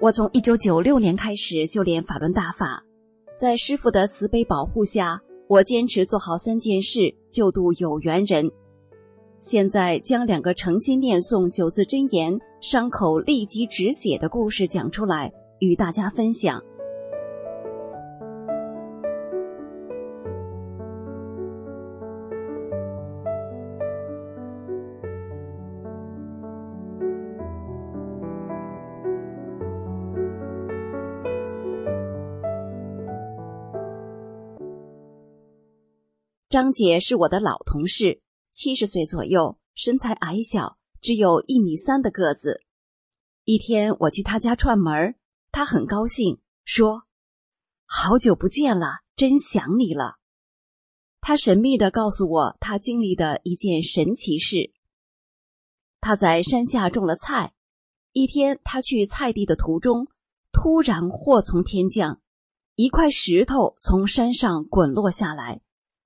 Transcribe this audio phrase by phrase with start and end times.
[0.00, 2.82] 我从一九九六年开始修炼法轮大法，
[3.38, 8.50] 在师傅的慈悲保护下，我坚持做好三件事，救度有缘人。
[9.40, 16.62] 现在将两个诚心念诵九字真言，伤口立即止血的故事讲出来，与大家分享。
[36.50, 42.62] 张姐是我的老同事，七十岁左右，身材矮小，只有一米三的个子。
[43.44, 45.14] 一天我去她家串门，
[45.52, 47.04] 她很高兴，说
[47.86, 50.16] ：“好久不见了，真想你了。”
[51.22, 54.72] 她神秘的告诉我她经历的一件神奇事。
[56.00, 57.54] 她在山下种了菜，
[58.10, 60.08] 一天她去菜地的途中，
[60.50, 62.20] 突然祸从天降，
[62.74, 65.60] 一块石头从山上滚落下来。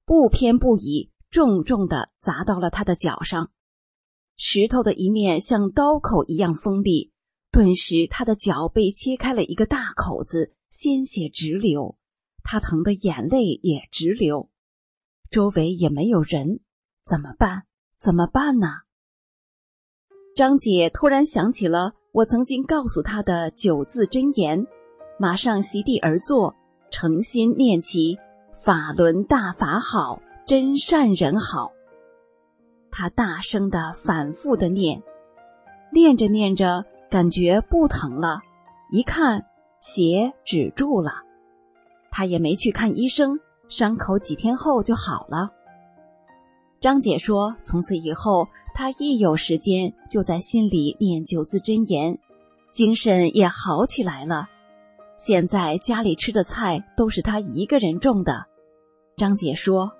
[0.06, 3.50] 不偏不倚，重重的砸到了他的脚上。
[4.36, 7.12] 石头的一面像刀口一样锋利，
[7.50, 11.96] 顿时他的脚被切开了一个大口子，鲜血直流，
[12.42, 14.50] 他疼得眼泪也直流。
[15.30, 16.60] 周围也没有人，
[17.04, 17.62] 怎么办？
[17.96, 18.68] 怎么办呢？
[20.36, 24.66] 张姐突然想起了我曾经告诉她的九字真言，
[25.18, 26.54] 马上席地而坐，
[26.90, 28.18] 诚心念起。
[28.54, 31.72] 法轮大法好，真善人好。
[32.92, 35.02] 他大声的、反复的念，
[35.92, 38.38] 念着念着，感觉不疼了，
[38.92, 39.44] 一看
[39.80, 41.10] 血止住了，
[42.12, 45.50] 他也没去看医生，伤口几天后就好了。
[46.80, 52.20] 张姐说，从此以后，她一有时间就在心里念九字真言，
[52.70, 54.48] 精神也好起来了。
[55.26, 58.44] 现在家里吃的菜都是他一个人种的。
[59.16, 59.90] 张姐说：“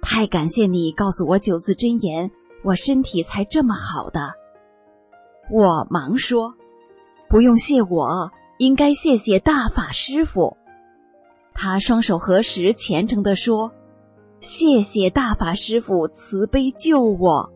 [0.00, 2.30] 太感谢你告诉我九字真言，
[2.64, 4.32] 我身体才这么好的。”
[5.52, 6.54] 我忙说
[7.28, 10.56] ：“不用谢我，应该谢谢大法师傅。”
[11.52, 13.70] 他双手合十，虔诚地说
[14.40, 17.52] ：“谢谢大法师傅慈悲救我。”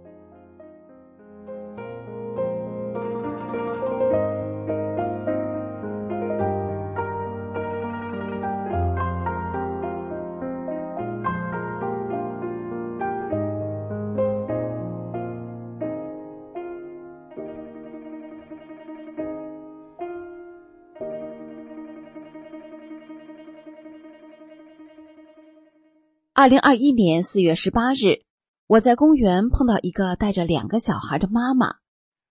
[26.44, 28.20] 二零二一年四月十八日，
[28.66, 31.76] 我在公园碰到一个带着两个小孩的妈妈，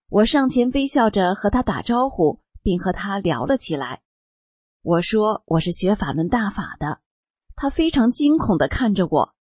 [0.07, 4.03] 我上前微笑着和她打招呼，并和她聊了起来。
[4.83, 6.99] 我说我是学法轮大法的，
[7.55, 9.33] 她非常惊恐的看着我，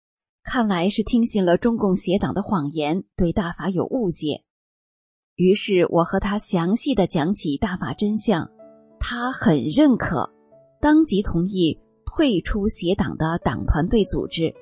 [0.42, 4.46] 看来是听信了中共邪党的谎言，对大法有误解。
[5.36, 8.50] 于是我和她详细的讲起大法真相，
[9.02, 10.32] 她很认可，
[10.80, 11.82] 当即同意。
[12.14, 14.54] 退出邪党的党团队组织，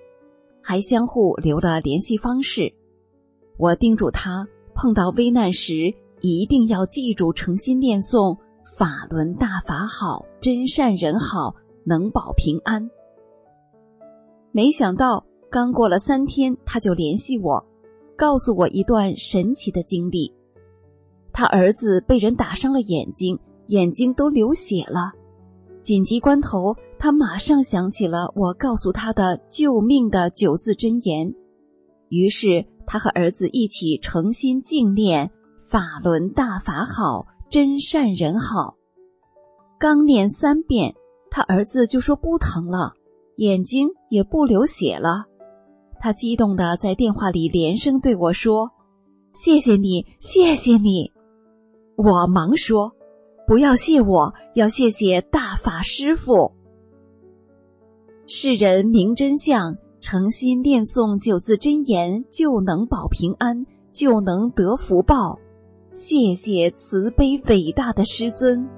[0.61, 2.73] 还相互留了联系方式。
[3.57, 8.37] 我叮嘱他，碰到危难时一定要记住诚心念诵
[8.77, 12.89] “法轮大法好，真善人好，能保平安”。
[14.51, 17.65] 没想到，刚过了三天，他就联系我，
[18.15, 20.33] 告诉我一段神奇的经历：
[21.31, 25.11] 他儿子被人打伤了眼睛，眼睛都流血了。
[25.81, 31.33] 紧急关头，他马上想起了我告诉他的救命的九字真言，
[32.09, 35.31] 于是他和儿子一起诚心敬念
[35.71, 38.75] “法轮大法好，真善人好”。
[39.79, 40.93] 刚念三遍，
[41.31, 42.91] 他儿子就说不疼了，
[43.37, 45.23] 眼睛也不流血了。
[46.01, 48.69] 他激动的在电话里连声对我说
[49.33, 51.11] ：“谢谢你，谢谢你！”
[51.95, 52.93] 我忙说。
[53.47, 56.51] 不要谢我，要谢谢大法师父。
[58.31, 65.39] 世人明真相，诚心念诵九字真言，就能保平安，就能得福报。
[65.93, 68.69] 谢谢慈悲伟大的师尊。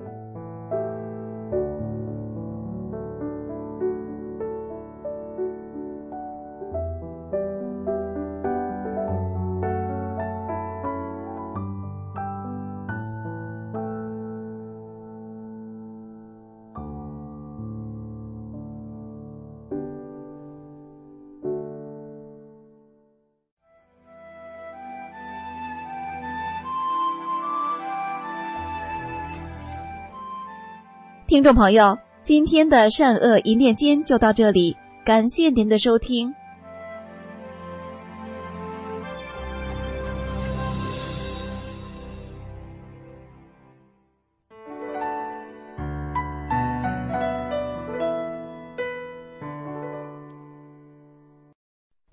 [31.31, 34.75] 听众朋友，今天的善恶一念间就到这里，
[35.05, 36.35] 感谢您的收听。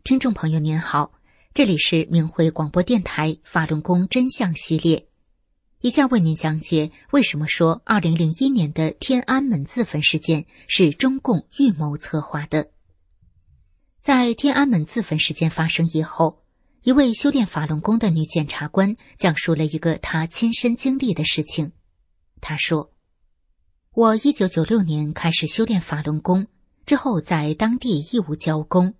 [0.04, 1.10] 听众朋友您好，
[1.52, 5.08] 这里是明慧广播电台法轮功真相系列。
[5.80, 12.72] 以下为您讲解为什么说二零零一年的天安门自焚事件是中共预谋策划的。
[14.00, 16.42] 在天安门自焚事件发生以后，
[16.82, 21.70] 一位修炼法轮功的女检察官讲述了一个她亲身经历的事情。
[22.40, 22.92] 她说
[23.94, 26.48] ：“我一九九六年开始修炼法轮功，
[26.86, 28.94] 之后在当地义务教功，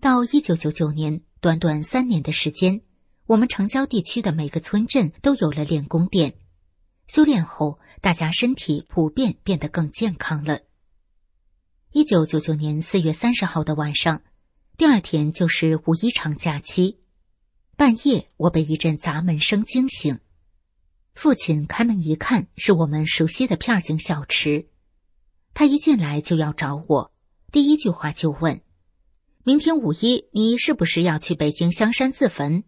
[0.00, 2.80] 到一九九九年，短短三年的时间。”
[3.26, 6.34] 我们城郊地区的每个村镇都有了练功店，
[7.06, 10.60] 修炼后，大家身体普遍变得更健康了。
[11.90, 14.20] 一九九九年四月三十号的晚上，
[14.76, 16.98] 第二天就是五一长假期，
[17.76, 20.20] 半夜我被一阵砸门声惊醒，
[21.14, 24.68] 父亲开门一看，是我们熟悉的片儿警小池，
[25.54, 27.12] 他一进来就要找我，
[27.50, 28.60] 第一句话就问
[29.44, 32.64] ：“明天五一，你是不是要去北京香山自焚？”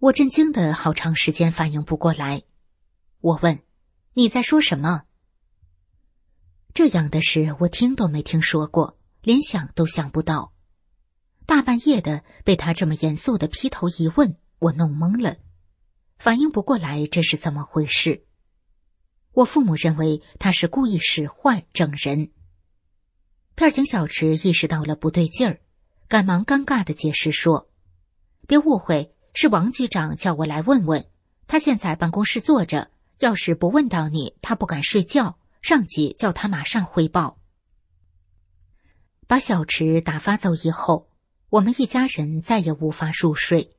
[0.00, 2.44] 我震惊的好长时间反应不过来，
[3.20, 3.60] 我问
[4.14, 5.02] ：“你在说什么？”
[6.72, 10.54] 这样的事我听都没听说过，连想都想不到。
[11.44, 15.36] 大半夜的被他这么严肃的劈头一问，我弄懵了，
[16.18, 18.24] 反应不过来这是怎么回事。
[19.32, 22.30] 我父母认为他是故意使坏整人。
[23.54, 25.60] 片警小池意识到了不对劲儿，
[26.08, 27.68] 赶忙尴尬的解释说
[28.48, 31.06] ：“别误会。”是王局长叫我来问问，
[31.46, 35.38] 他现在办公室坐着，要是不问到你，他不敢睡觉。
[35.62, 37.38] 上级叫他马上汇报。
[39.26, 41.10] 把小池打发走以后，
[41.50, 43.76] 我们一家人再也无法入睡。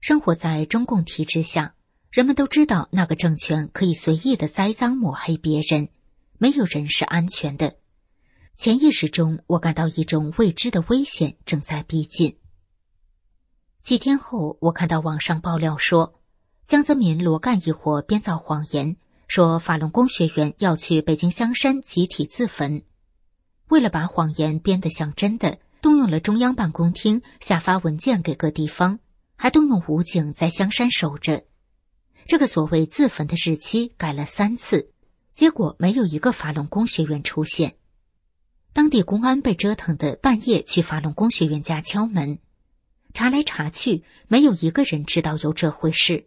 [0.00, 1.76] 生活在中共体制下，
[2.10, 5.88] 人们都知道那个政权可以随意的栽赃抹黑别人，
[6.38, 7.76] 没有人是安全的。
[8.56, 12.36] 潜意识中，我感到一种未知的危险正在逼近。
[13.86, 16.18] 几天后，我看到网上爆料说，
[16.66, 18.96] 江泽民、罗干一伙编造谎言，
[19.28, 22.82] 说法轮功学员要去北京香山集体自焚。
[23.68, 28.98] 为了把谎言编得像真的，动用了中央办公厅下发文件给各地方，
[29.36, 31.44] 还动用武警在香山守着。
[32.26, 34.90] 这个所谓自焚的日期改了三次，
[35.32, 37.76] 结果没有一个法轮功学员出现。
[38.72, 42.40] 当地公安被折腾的半夜去法轮功学员家敲门。
[43.16, 46.26] 查来查去，没有一个人知道有这回事，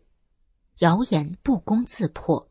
[0.79, 2.49] 谣言不攻自破。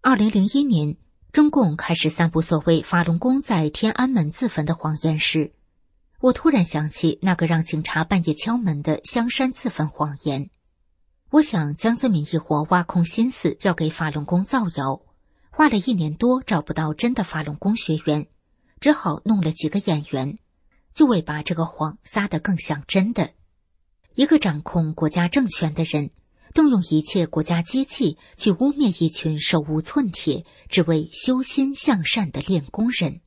[0.00, 0.96] 二零零一年，
[1.32, 5.54] 中共开始散布所谓法轮功在天安门自焚的谎言时，
[6.20, 10.48] 我突然想起那个让警察半夜敲门的香山自焚谎言。
[11.30, 15.02] 我想江泽民一伙挖空心思要给法轮功造谣，
[15.50, 18.28] 花了一年多找不到真的法轮功学员，
[18.78, 20.38] 只好弄了几个演员。
[20.94, 23.34] 就为把这个谎撒得更像真的。
[24.14, 26.10] 一个掌控国家政权的人，
[26.54, 33.20] 动用一切国家机器去污蔑一群手无寸铁、只为修心向善的练功人。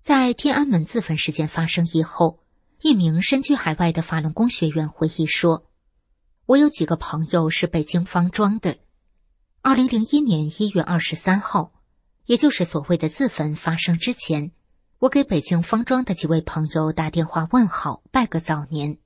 [0.00, 2.40] 在天安门自焚事件发生以后，
[2.80, 5.70] 一名身居海外的法轮功学员回忆说
[6.46, 8.78] ：“我有几个朋友是北京方庄的。
[9.60, 11.74] 二零零一年一月二十三号，
[12.24, 14.52] 也就是所谓的自焚发生之前，
[15.00, 18.98] 我给北京方庄的几位朋友打电话问好，拜个早年。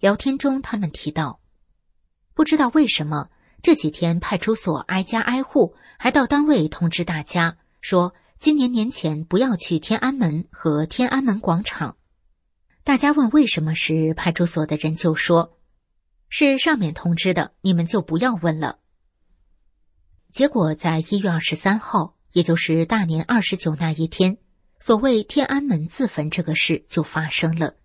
[0.00, 1.38] 聊天中，他们提到，
[2.32, 3.28] 不知道为什么
[3.60, 11.96] 这几天派出所挨家挨户，还到单位通知大家说。”今年年前不要去天安门和天安门广场。
[12.82, 15.58] 大家问为什么时，派出所的人就说
[16.28, 18.80] ：“是上面通知的，你们就不要问了。”
[20.32, 24.38] 结果在一月二十三号，也就是大年二十九那一天，
[24.84, 27.76] 所谓天安门自焚这个事就发生了。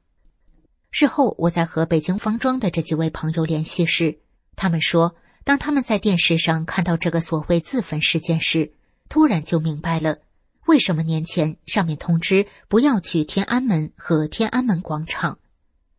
[0.90, 4.18] 事后我在和北京方庄的这几位朋友联系时，
[4.56, 8.74] 他们说，当他们在电视上看到这个所谓自焚事件时，
[9.10, 10.18] 突然就明白了。
[10.66, 15.38] 为什么年前上面通知不要去天安门和天安门广场？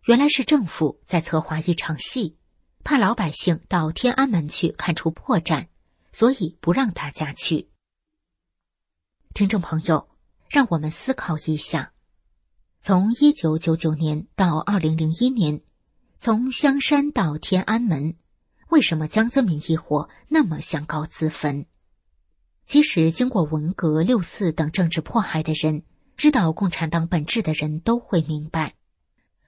[0.06, 2.36] 原来是政府在策划一场戏，
[2.82, 5.68] 怕老百姓到天安门去看出破绽，
[6.10, 7.68] 所以不让大家去。
[9.32, 10.08] 听众朋友，
[10.48, 11.92] 让我们思考一下：
[12.80, 15.60] 从一九九九年到二零零一年，
[16.18, 18.16] 从香山到天安门，
[18.70, 21.66] 为什么江泽民一伙那么想搞自焚？
[22.64, 25.82] 即使经过文革、六四等政治迫害的人，
[26.16, 28.74] 知道共产党本质的人都会明白，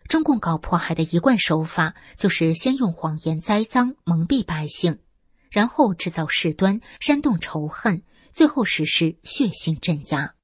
[0.07, 4.99] 中共搞迫害的一贯手法就是先用谎言栽赃蒙蔽百姓，
[5.51, 8.03] 然后制造事端煽动仇恨，
[8.33, 10.35] 最后实施血腥镇压。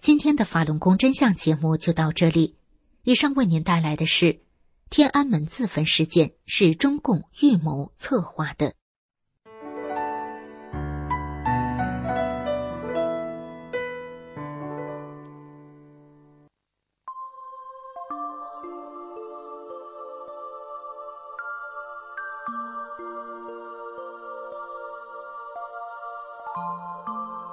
[0.00, 2.56] 今天的法轮功真相节目就到这里，
[3.02, 4.40] 以上为您带来的是
[4.88, 8.72] 天安门自焚事件是中共预谋策划的。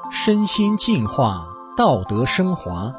[0.09, 2.91] 身心净化，道德升华。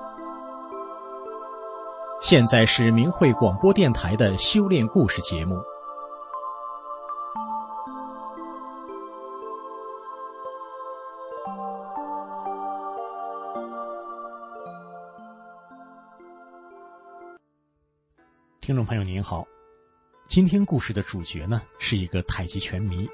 [2.21, 5.61] 现在是明慧广播电台的修炼故事节目。
[18.61, 19.45] 听众朋友您好，
[20.29, 23.09] 今天故事的主角呢是一个太极拳迷，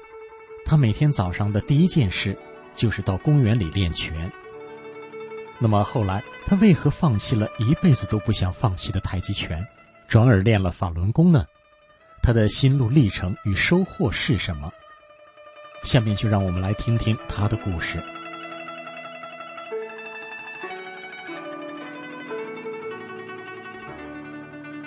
[0.63, 2.37] 他每天早上的第一件事。
[2.75, 4.29] 就是到公园里练拳。
[5.59, 9.65] 那么后来，他为何放弃了一辈子都不想放弃的太极拳，
[10.07, 11.45] 转而练了法轮功呢？
[12.21, 14.71] 他的心路历程与收获是什么？
[15.83, 17.99] 下面就让我们来听听他的故事。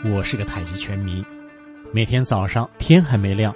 [0.05, 1.25] 我是个太极拳迷，
[1.93, 3.55] 每天早上天还没亮，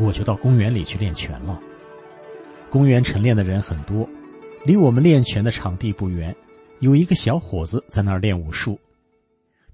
[0.00, 1.60] 我就到公园里去练拳了。
[2.68, 4.08] 公园晨练的人很多，
[4.64, 6.36] 离我们练拳的场地不远，
[6.78, 8.78] 有一个小伙子在那儿练武术。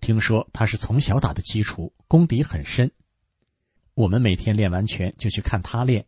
[0.01, 2.91] 听说他是从小打的基础，功底很深。
[3.93, 6.07] 我们每天练完拳就去看他练，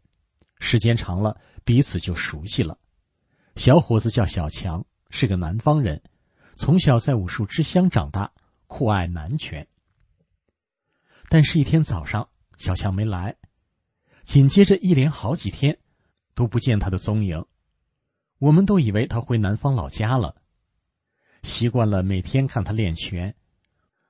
[0.60, 2.78] 时间长了，彼此就熟悉了。
[3.54, 6.02] 小伙子叫小强，是个南方人，
[6.54, 8.32] 从小在武术之乡长大，
[8.66, 9.66] 酷爱南拳。
[11.28, 13.36] 但是，一天早上，小强没来，
[14.24, 15.76] 紧接着一连好几天。
[16.32, 17.44] 都不见他的踪影，
[18.40, 20.34] 我们都以为他回南方老家了。
[21.42, 23.34] 习惯了每天看他练拳，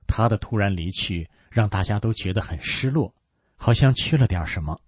[0.07, 3.13] 他的突然离去让大家都觉得很失落，
[3.57, 4.81] 好像缺了点什么。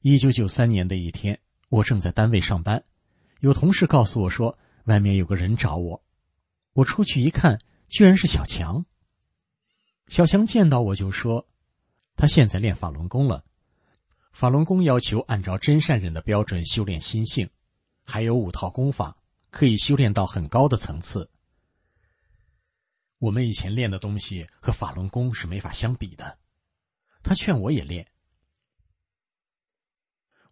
[0.00, 1.38] 一九九三年的一天，
[1.68, 2.82] 我正在单位上班，
[3.38, 6.02] 有同事告诉我说外面有个人找我，
[6.72, 8.84] 我出去一看，居然是小强。
[10.08, 11.46] 小强见到我就说，
[12.16, 13.44] 他现在练法轮功了。
[14.32, 17.48] 法轮功要求按照真善忍的标准修炼心性，
[18.06, 19.18] 还有五套功法，
[19.50, 21.28] 可以修炼到很高的层次。
[23.18, 26.38] 我们以前练的东西和法轮功是没法相比的。
[27.22, 28.06] 他劝我也练。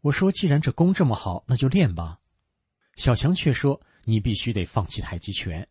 [0.01, 2.21] 我说：“既然这功这么好，那就练吧。”
[2.97, 5.69] 小强却说：“你必须得放弃太极拳。”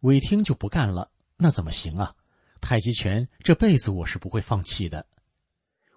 [0.00, 1.12] 我一听就不干了。
[1.36, 2.16] 那怎么行啊？
[2.60, 5.06] 太极拳这辈子我是不会放弃的。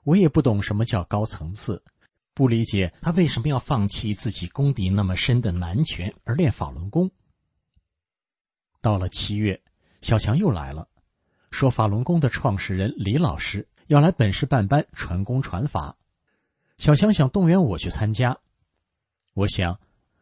[0.04, 1.84] 我也不懂什么叫高层次，
[2.34, 7.12] 不理解他为什么要放弃自己功底那么深的南拳而练法轮功。
[8.82, 9.62] 到了七月，
[10.02, 10.88] 小强又来了，
[11.52, 15.98] 说法轮功的创始人李老师要来本市办班传功传法。
[16.78, 18.40] 小强想动员我去参加，
[19.34, 19.80] 我想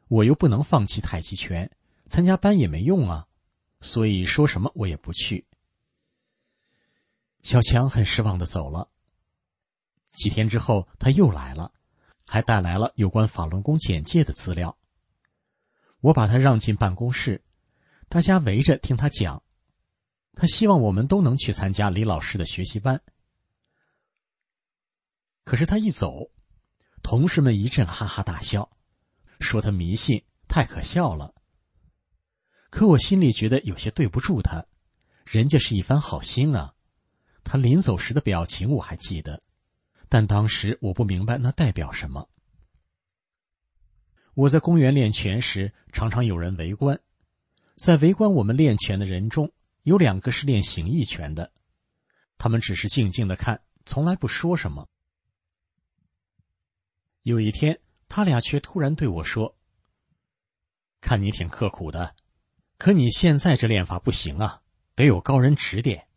[0.07, 1.71] 我又不能放弃太极拳，
[2.07, 3.27] 参加班也没用啊，
[3.79, 5.45] 所以说什么我也不去。
[7.43, 8.89] 小强很失望的走了。
[10.11, 11.71] 几天之后，他又来了，
[12.31, 14.77] 还带来了有关法轮功简介的资料。
[15.99, 17.43] 我把他让进办公室，
[18.07, 19.41] 大家围着听他讲。
[20.35, 23.01] 他希望我们都能去参加李老师的学习班。
[25.43, 26.29] 可是他一走，
[27.01, 28.69] 同事们一阵哈哈大笑，
[29.39, 31.33] 说他迷信，太可笑了。
[32.69, 34.67] 可我心里觉得有些对不住他，
[35.25, 36.75] 人家是一番好心啊。
[37.43, 39.41] 他临走时的表情我还记得，
[40.09, 42.27] 但当时我不明白那代表什么。
[44.33, 46.99] 我在公园练拳时，常常有人围观，
[47.75, 49.51] 在围观我们练拳的人中，
[49.83, 51.51] 有两个是练形意拳的，
[52.37, 54.89] 他们只是静静的看，从来不说什么。
[57.21, 59.55] 有一天，他俩却突然对我说
[61.01, 62.15] ：“看你挺刻苦的，
[62.77, 64.61] 可你现在这练法不行啊，
[64.95, 66.07] 得有高人指点。”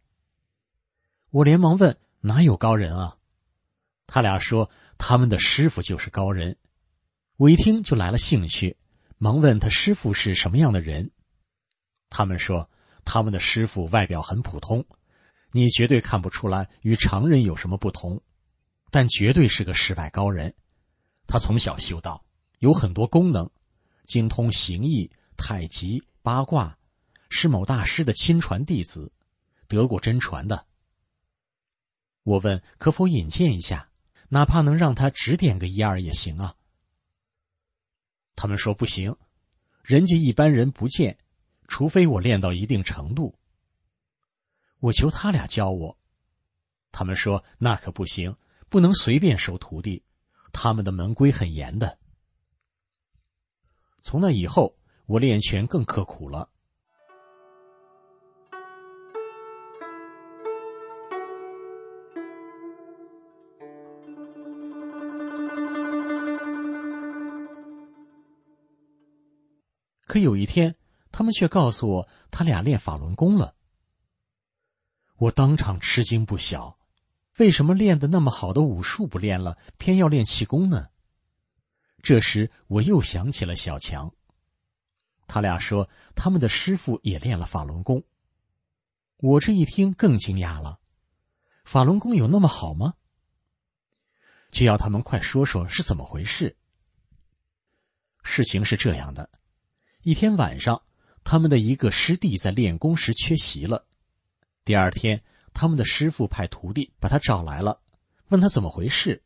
[1.30, 3.18] 我连忙问：“哪有高人啊？”
[4.14, 6.58] 他俩说：“他们的师傅就是高人。”
[7.38, 8.76] 我一听就来了兴趣，
[9.16, 11.10] 忙问他师傅是什么样的人。
[12.10, 12.68] 他们说
[13.06, 14.84] ：“他们的师傅外表很普通，
[15.52, 18.22] 你绝对看不出来与常人有什么不同，
[18.90, 20.54] 但绝对是个世外高人。”
[21.26, 22.22] 他从小修道，
[22.58, 23.50] 有很多功能，
[24.04, 26.76] 精通形意、太极、八卦，
[27.30, 29.10] 是某大师的亲传弟子，
[29.68, 30.66] 得过真传的。
[32.24, 33.88] 我问可否引荐一下，
[34.34, 36.56] 哪怕能让他指点个一二也行啊。
[38.34, 39.14] 他们说不行，
[39.82, 41.18] 人家一般人不见，
[41.68, 43.38] 除非我练到一定程度。
[44.78, 45.98] 我求他俩教我，
[46.92, 48.34] 他们说那可不行，
[48.70, 50.02] 不能随便收徒弟。
[50.50, 51.98] 他们的门规很严的。
[54.00, 56.48] 从那以后，我练拳更刻苦了。
[70.12, 70.76] 可有一天，
[71.10, 73.54] 他们却告诉我，他俩练法轮功了。
[75.16, 76.78] 我当场吃惊不小。
[77.38, 80.90] 为什么练的那么好的武术不练了，偏要练气功呢？
[82.02, 84.14] 这时我又想起了小强，
[85.26, 88.04] 他俩说他们的师傅也练了法轮功。
[89.16, 90.78] 我这一听更惊讶了，
[91.64, 92.92] 法轮功有那么好吗？
[94.50, 96.54] 就要他们快说说是怎么回事。
[98.22, 99.30] 事情是这样的，
[100.04, 100.82] 一天晚上，
[101.22, 103.86] 他们的一个师弟在练功时缺席了，
[104.64, 105.22] 第二天。
[105.54, 107.78] 他们的师傅派徒弟把他找来了，
[108.28, 109.22] 问他怎么回事。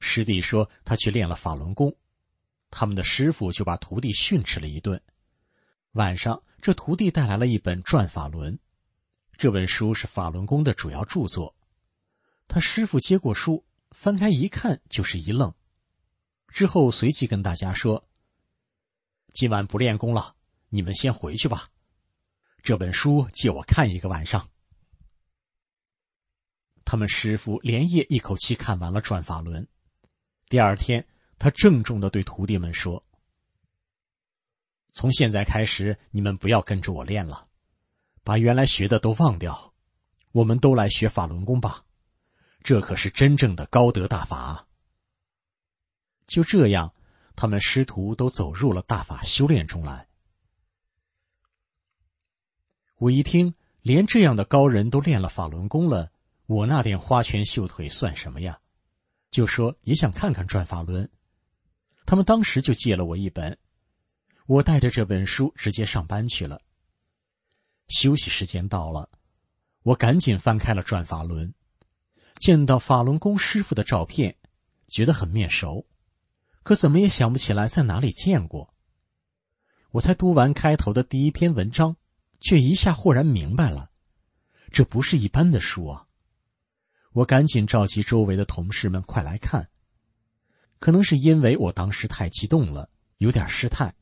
[0.00, 1.94] 师弟说他去练了法轮功，
[2.70, 4.98] 他们的师傅就把徒弟训斥了一顿。
[5.92, 8.54] 晚上，这徒弟带来了一本《转法轮》，
[9.36, 11.54] 这本书是法轮功的主要著作。
[12.48, 15.52] 他师傅接过书，翻开一看，就是一愣，
[16.48, 18.08] 之后随即跟大家说
[19.36, 20.34] ：“今晚不练功了，
[20.70, 21.68] 你们先回去吧。
[22.62, 24.48] 这本书借我看一个晚上。”
[26.86, 29.62] 他们师傅连夜一口气看完了《转法轮》，
[30.48, 31.06] 第二天，
[31.38, 33.04] 他郑重的对徒弟们说
[34.94, 37.46] ：“从现在开始，你们不要跟着我练了，
[38.24, 39.74] 把原来学的都忘掉，
[40.32, 41.84] 我们都来学法轮功吧，
[42.62, 44.66] 这可是真正的高德大法。”
[46.26, 46.94] 就这样，
[47.36, 50.08] 他们师徒都走入了大法修炼中来。
[52.96, 56.10] 我一听，连这样的高人都练了法轮功了。
[56.46, 58.58] 我那点花拳绣腿算什么呀？
[59.30, 61.04] 就说也想看看《转法轮》，
[62.06, 63.58] 他们当时就借了我一本。
[64.46, 66.62] 我带着这本书直接上班去了。
[67.88, 69.10] 休息时间到了，
[69.82, 71.48] 我赶紧翻开了《转法轮》，
[72.38, 74.36] 见到法轮功师傅的照片，
[74.86, 75.84] 觉得很面熟，
[76.66, 78.74] 可怎么也想不起来在哪里见过。
[79.92, 81.94] 我才读完开头的第一篇文章，
[82.40, 83.92] 却一下豁然明白了，
[84.72, 86.08] 这不是一般的书啊！
[87.12, 89.68] 我赶紧召集周围的同事们，快来看。
[90.80, 93.94] 可能是因为我当时太激动了，有点失态，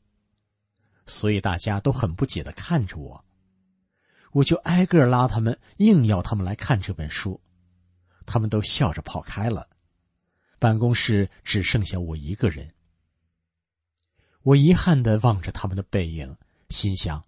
[1.05, 3.23] 所以大家都很不解的看着我。
[4.31, 7.39] 我就挨个拉他们，硬要他们来看这本书，
[8.25, 9.69] 他们都笑着跑开了。
[10.65, 12.73] 办公室只剩下我一个人。
[14.41, 16.35] 我遗憾的望着他们的背影，
[16.69, 17.23] 心想：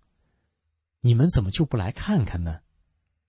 [1.01, 2.61] 你们怎么就不来看看呢？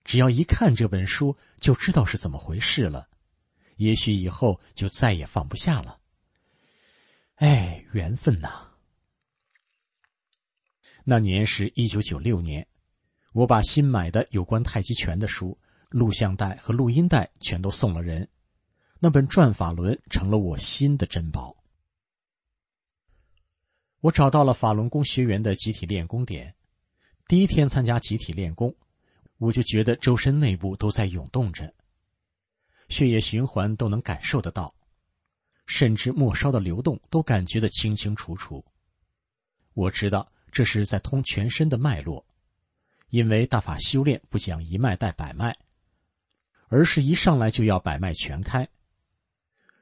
[0.03, 3.07] 只要一看这本书，就知道是怎么回事了。
[3.75, 5.99] 也许以后就再也放不下了。
[7.35, 8.71] 哎，缘分呐！
[11.03, 12.67] 那年是一九九六年，
[13.33, 15.55] 我把新买的有关太极拳的书、
[15.91, 18.27] 录像带和录音带全都送了人。
[19.01, 21.55] 那本《转法轮》成了我新的珍宝。
[24.01, 26.53] 我找到了法轮功学员的集体练功点。
[27.25, 28.75] 第一天参加集体练功，
[29.37, 31.73] 我就觉得周身内部都在涌动着。
[32.89, 34.75] 血液循环都能感受得到，
[35.65, 38.65] 甚至末梢的流动都感觉得清清楚楚。
[39.75, 42.25] 我知道这是在通全身的脉络，
[43.11, 45.57] 因为大法修炼不讲一脉带百脉，
[46.67, 48.67] 而是一上来就要百脉全开。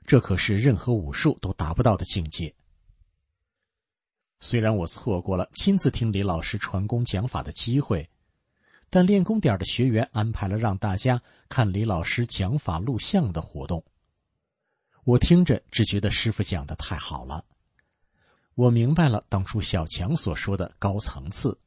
[0.07, 2.51] 这可是任何武术都达不到的境界。
[4.39, 8.09] 虽然我错过了亲自听李老师传功讲法的机会。
[8.89, 13.83] 但练功点的学员安排了让大家看李老师讲法录像的活动。
[15.03, 17.43] 我听着只觉得师傅讲的太好了，
[18.55, 21.59] 我明白了当初小强所说的高层次，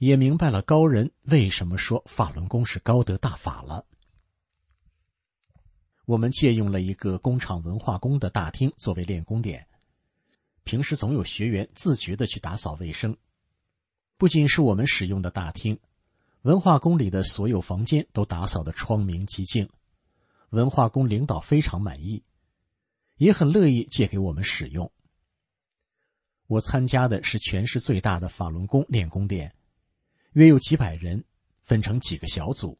[0.00, 3.86] 也明白了高人为什么说法轮功是高德大法了。
[6.04, 9.66] 我们借用了一个工厂文化宫的大厅作为练功点，
[10.64, 13.16] 平时总有学员自觉的去打扫卫生，
[14.16, 15.78] 不仅是我们使用的大厅。
[16.42, 19.68] 文化宫里的所有房间都打扫得窗明几净，
[20.50, 22.24] 文化宫领导非常满意，
[23.16, 24.90] 也很乐意借给我们使用。
[26.48, 29.54] 我参加的是全市最大的法轮功练功点，
[30.32, 31.24] 约有几百人，
[31.62, 32.76] 分成几个小组。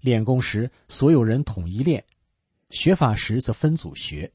[0.00, 2.02] 练功时所有人统一练，
[2.70, 4.32] 学法时则分组学。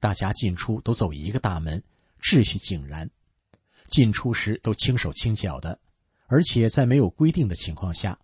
[0.00, 1.82] 大家进出都走一个大门，
[2.20, 3.10] 秩序井然。
[3.88, 5.78] 进出时都轻手轻脚的。
[6.26, 8.18] 而且在没有规定的情况下，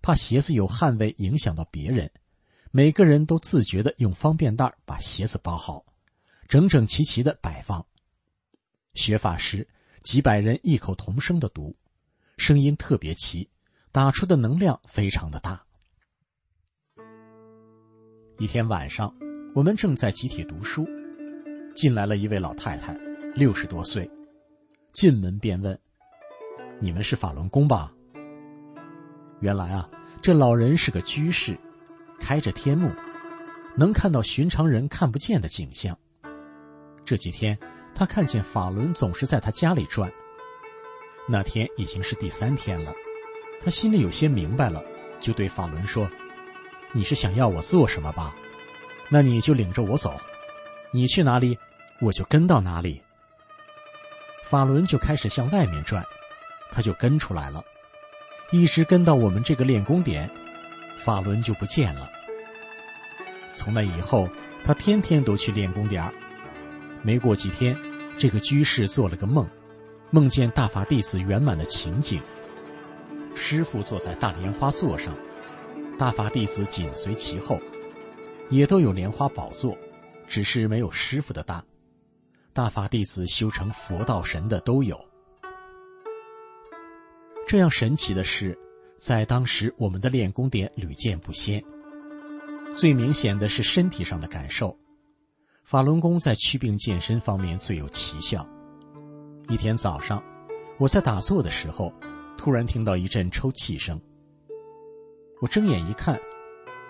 [0.00, 2.10] 怕鞋子有汗味影响到别人，
[2.72, 5.86] 每个人都自觉的用方便袋把鞋子包好，
[6.48, 7.86] 整整齐齐的摆放。
[8.94, 9.68] 学法时，
[10.02, 11.76] 几百人异口同声的读，
[12.36, 13.48] 声音特别齐，
[13.92, 15.64] 打出的能量非常的大。
[18.42, 19.14] 一天晚上，
[19.54, 20.84] 我们正在集体读书，
[21.76, 22.92] 进来了一位老太太，
[23.36, 24.10] 六十多岁，
[24.92, 25.78] 进门便问。
[26.80, 27.92] 你们是法轮功吧？
[29.38, 29.88] 原来啊，
[30.20, 31.56] 这老人是个居士，
[32.18, 32.90] 开着天目，
[33.76, 35.96] 能看到寻常人看不见的景象。
[37.04, 37.56] 这几天，
[37.94, 40.12] 他看见法轮总是在他家里转。
[41.28, 42.92] 那天已经是第三天了，
[43.62, 44.84] 他心里有些明白了，
[45.20, 46.10] 就对法轮说
[46.92, 48.34] ：“你是想要我做什么吧？
[49.08, 50.20] 那你就领着我走，
[50.90, 51.58] 你去哪里，
[52.00, 53.02] 我就跟到哪里。”
[54.48, 56.04] 法轮就开始向外面转。
[56.74, 57.62] 他就跟出来了，
[58.50, 60.30] 一直跟到我们这个练功点，
[60.98, 62.10] 法轮就不见了。
[63.52, 64.26] 从那以后，
[64.64, 66.10] 他天天都去练功点
[67.02, 67.76] 没过几天，
[68.16, 69.46] 这个居士做了个梦，
[70.10, 72.22] 梦见大法弟子圆满的情景。
[73.34, 75.14] 师傅坐在大莲花座上，
[76.02, 77.60] 大法弟子紧随其后，
[78.50, 79.78] 也都有莲花宝座，
[80.26, 81.64] 只是没有师傅的大。
[82.52, 84.98] 大法弟子修成佛道神的都有。
[87.46, 88.58] 这样神奇的事，
[88.98, 91.62] 在当时我们的练功点屡见不鲜。
[92.74, 94.76] 最明显的是身体上的感受，
[95.62, 98.44] 法轮功在祛病健身方面最有奇效。
[99.48, 100.20] 一天早上，
[100.78, 101.92] 我在打坐的时候，
[102.36, 104.00] 突然听到一阵抽泣声。
[105.42, 106.20] 我睁眼一看，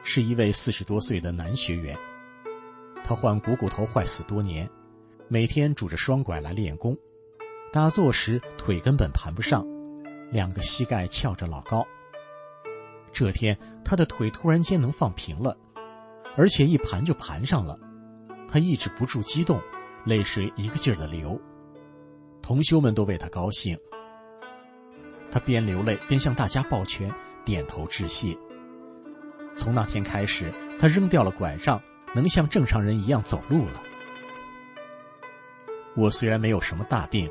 [0.04, 1.96] 是一位四十多岁的男学员，
[3.02, 4.68] 他患股骨头坏死多年，
[5.26, 6.94] 每天拄着双拐来练功，
[7.72, 9.66] 打坐时腿根本盘不上。
[10.30, 11.82] 两个膝盖翘着老高。
[13.10, 15.56] 这天，他的腿突然间能放平了，
[16.36, 17.78] 而且一盘就盘上了。
[18.46, 19.58] 他抑制不住激动，
[20.04, 21.40] 泪水一个劲儿的流。
[22.42, 23.78] 同修们都为他高兴。
[25.30, 27.10] 他边流泪边向大家抱拳，
[27.46, 28.36] 点头致谢。
[29.54, 31.80] 从那天开始，他扔掉了拐杖，
[32.14, 33.82] 能像正常人一样走路了。
[35.94, 37.30] 我虽然没有什么大病，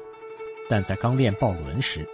[0.69, 2.07] 但在刚练抱轮时。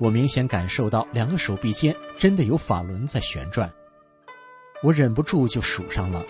[0.00, 3.72] 我明显感受到两个手臂间真的有法轮在旋转，
[4.82, 6.26] 我忍不住就数上了，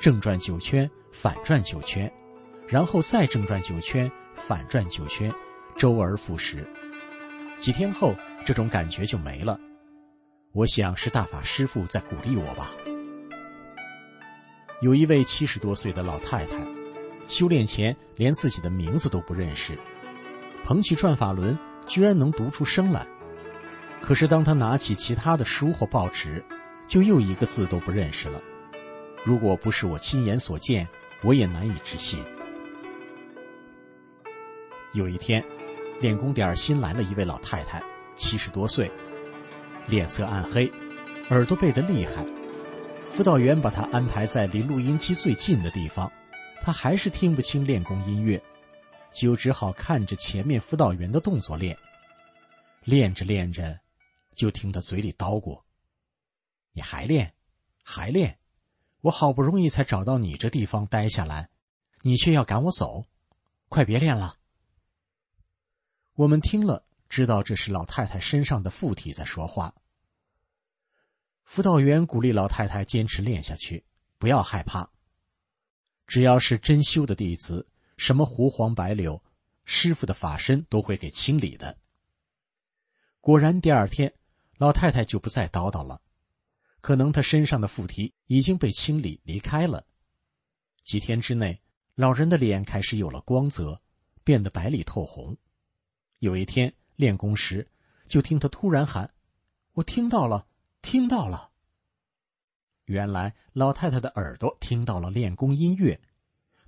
[0.00, 2.10] 正转九圈，反转九圈，
[2.66, 5.30] 然后再正转九圈，反转九圈，
[5.76, 6.66] 周而复始。
[7.58, 8.14] 几天后，
[8.46, 9.60] 这种感觉就没了。
[10.56, 12.70] 我想是大法师父在鼓励我吧。
[14.80, 16.56] 有一位七十多岁的老太太，
[17.28, 19.78] 修炼前连自己的名字都不认识，
[20.64, 21.56] 捧起转法轮。
[21.86, 23.06] 居然能读出声来，
[24.00, 26.44] 可是当他拿起其他的书或报纸，
[26.88, 28.42] 就又一个字都不认识了。
[29.24, 30.88] 如果不是我亲眼所见，
[31.22, 32.18] 我也难以置信。
[34.94, 35.44] 有一天，
[36.00, 37.80] 练功点新来了一位老太太，
[38.16, 38.90] 七十多岁，
[39.88, 40.70] 脸色暗黑，
[41.30, 42.26] 耳朵背得厉害。
[43.08, 46.10] 辅导员把他安排在离录音机最近的地方，
[46.60, 48.42] 他还是听不清练功音乐，
[49.12, 51.78] 就只好看着前面辅导员的动作练。
[52.82, 53.78] 练着练着，
[54.34, 55.62] 就听他嘴里叨咕
[56.74, 57.34] ：“你还练，
[57.84, 58.38] 还练。”
[59.02, 61.48] 我好不容易才找到你这地方待下来，
[62.02, 63.04] 你却要赶我走，
[63.68, 64.34] 快别练了。
[66.14, 69.74] 我们听了，知道这是老太太身上的附体在说话。
[71.44, 73.84] 辅导员鼓励老太太坚持练下去，
[74.18, 74.90] 不要害怕。
[76.06, 79.22] 只要是真修的弟子，什么胡黄白柳，
[79.64, 81.78] 师傅的法身都会给清理的。
[83.20, 84.12] 果然，第二天，
[84.58, 86.00] 老太太就不再叨叨了。
[86.80, 89.86] 可能她身上的附体已经被清理离开了。
[90.84, 91.60] 几天之内，
[91.96, 93.80] 老人的脸开始有了光泽，
[94.22, 95.36] 变得白里透红。
[96.20, 97.70] 有一天练功时，
[98.08, 99.14] 就听他突然喊
[99.74, 100.46] ：“我听到了，
[100.82, 101.50] 听到了。”
[102.86, 106.00] 原来老太太的耳朵听到了练功音乐，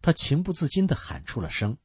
[0.03, 1.77] 她情不自禁的喊出了声。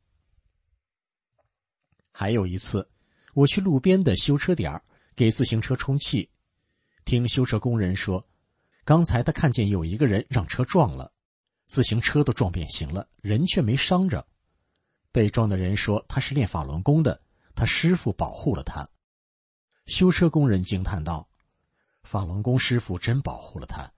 [2.12, 2.90] 还有一次，
[3.34, 4.82] 我去路边的修车点
[5.16, 6.30] 给自行车充气。
[7.06, 8.28] 听修车工人说，
[8.84, 11.12] 刚才他看见有一个人让车撞了，
[11.66, 14.28] 自行车都撞变形了，人却没伤着。
[15.12, 17.22] 被撞的人说他是练法轮功的，
[17.56, 18.90] 他师傅保护了他。
[19.86, 21.28] 修车工人惊叹道
[22.04, 23.92] ：“法轮功师傅真保护了他，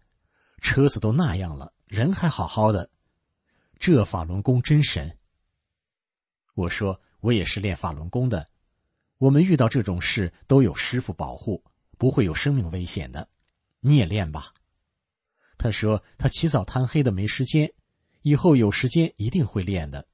[0.62, 2.90] 车子都那样了，人还好好的，
[3.80, 5.18] 这法轮功真神。”
[6.56, 8.50] 我说：“我也是练法轮功的，
[9.18, 11.64] 我们遇到这种事都有师傅保护。”
[11.98, 13.30] 不会有生命危险的，
[13.80, 14.54] 你也练吧。
[15.58, 17.72] 他说他起早贪黑的没时间，
[18.22, 20.06] 以后有时间一定会练的。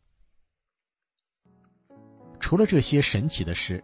[2.42, 3.82] 除了这些神奇的事，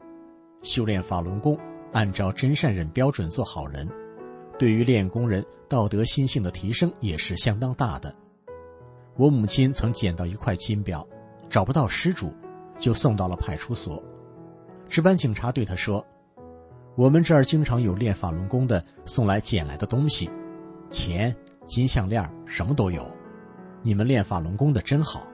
[0.64, 1.58] 修炼法轮功，
[1.94, 3.88] 按照真善忍标准做好人，
[4.60, 8.14] 对于练功人道德心性的提升也是相当大的。
[9.16, 11.08] 我母亲曾捡到一块金表，
[11.48, 12.34] 找不到失主，
[12.78, 14.04] 就送到了派出所。
[14.90, 16.06] 值班警察对他说。
[16.96, 20.28] 我们这儿经常有练法轮功的送来捡来的东西，
[20.90, 21.36] 钱、
[21.68, 23.08] 金项链什么都有。
[23.84, 25.28] 你们练法轮功的真好，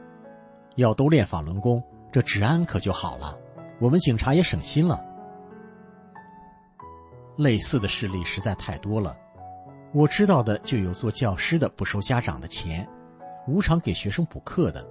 [0.75, 1.81] 要都练法轮功，
[2.13, 3.35] 这治安可就好了，
[3.79, 5.03] 我们警察也省心了。
[7.37, 9.17] 类似的事例实在太多了，
[9.95, 12.87] 我知道的就有做教师的不收家长的钱，
[13.47, 14.85] 无偿给学生补课的；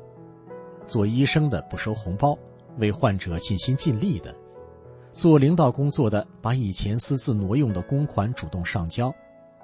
[0.85, 2.37] 做医生的不收红包，
[2.79, 4.35] 为患者尽心尽力的。
[5.13, 9.15] 做领导工作的，把以前私自挪用的公款主动上交，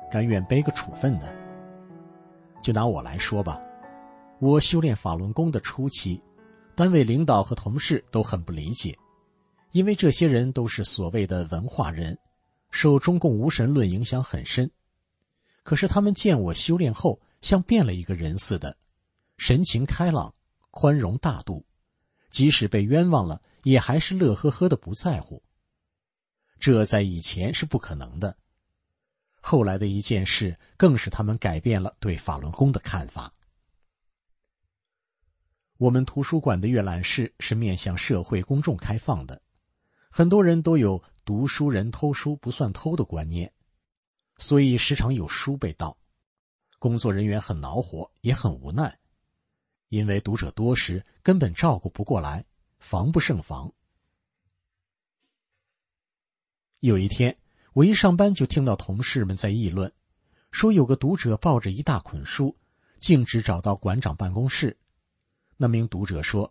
[0.09, 1.27] 甘愿背个处分的。
[2.63, 3.61] 就拿我来说吧，
[4.39, 6.23] 我修炼法轮功的初期，
[6.79, 8.97] 单位领导和同事都很不理解，
[9.73, 12.17] 因为这些人都是所谓的文化人，
[12.71, 14.71] 受中共无神论影响很深。
[15.65, 18.77] 可是他们见我修炼后，像变了一个人似的，
[19.39, 20.33] 神情开朗、
[20.71, 21.67] 宽容大度，
[22.31, 23.43] 即使被冤枉了。
[23.65, 25.43] 也还是乐呵呵的不在乎。
[26.61, 28.37] 这在以前是不可能的。
[29.41, 33.35] 后来的一件事，更使他们改变了对法轮功的看法。
[35.79, 39.41] 我们图书馆的阅览室是面向社会公众开放的，
[40.11, 43.53] 很多人都有读书人偷书不算偷的观念，
[44.39, 45.97] 所以时常有书被盗。
[46.81, 48.99] 工作人员很恼火，也很无奈，
[49.89, 52.45] 因为读者多时根本照顾不过来。
[52.81, 53.73] 防不胜防。
[56.79, 57.37] 有一天，
[57.73, 59.93] 我一上班就听到同事们在议论，
[60.53, 62.57] 说有个读者抱着一大捆书，
[63.01, 64.79] 径直找到馆长办公室。
[65.61, 66.49] 那名读者说：“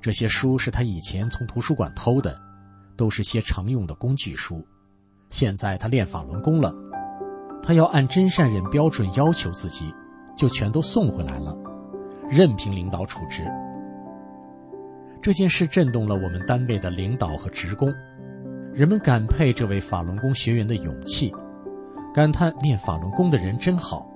[0.00, 2.40] 这些书是他以前从图书馆偷的，
[2.96, 4.64] 都是些常用的工具书。
[5.30, 6.72] 现在他练法轮功了，
[7.64, 9.92] 他要按真善忍标准要求自己，
[10.36, 11.58] 就全都送回来了，
[12.30, 13.44] 任凭领导处置。”
[15.20, 17.92] 这件事震动了我们单位的领导和职工，
[18.72, 21.34] 人们感佩这位法轮功学员的勇气，
[22.14, 24.08] 感叹练法轮功的人真好。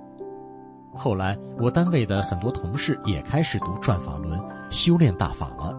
[0.93, 4.39] 后来，我单位的很多同事也开始读《转法轮》，
[4.71, 5.77] 修炼大法了。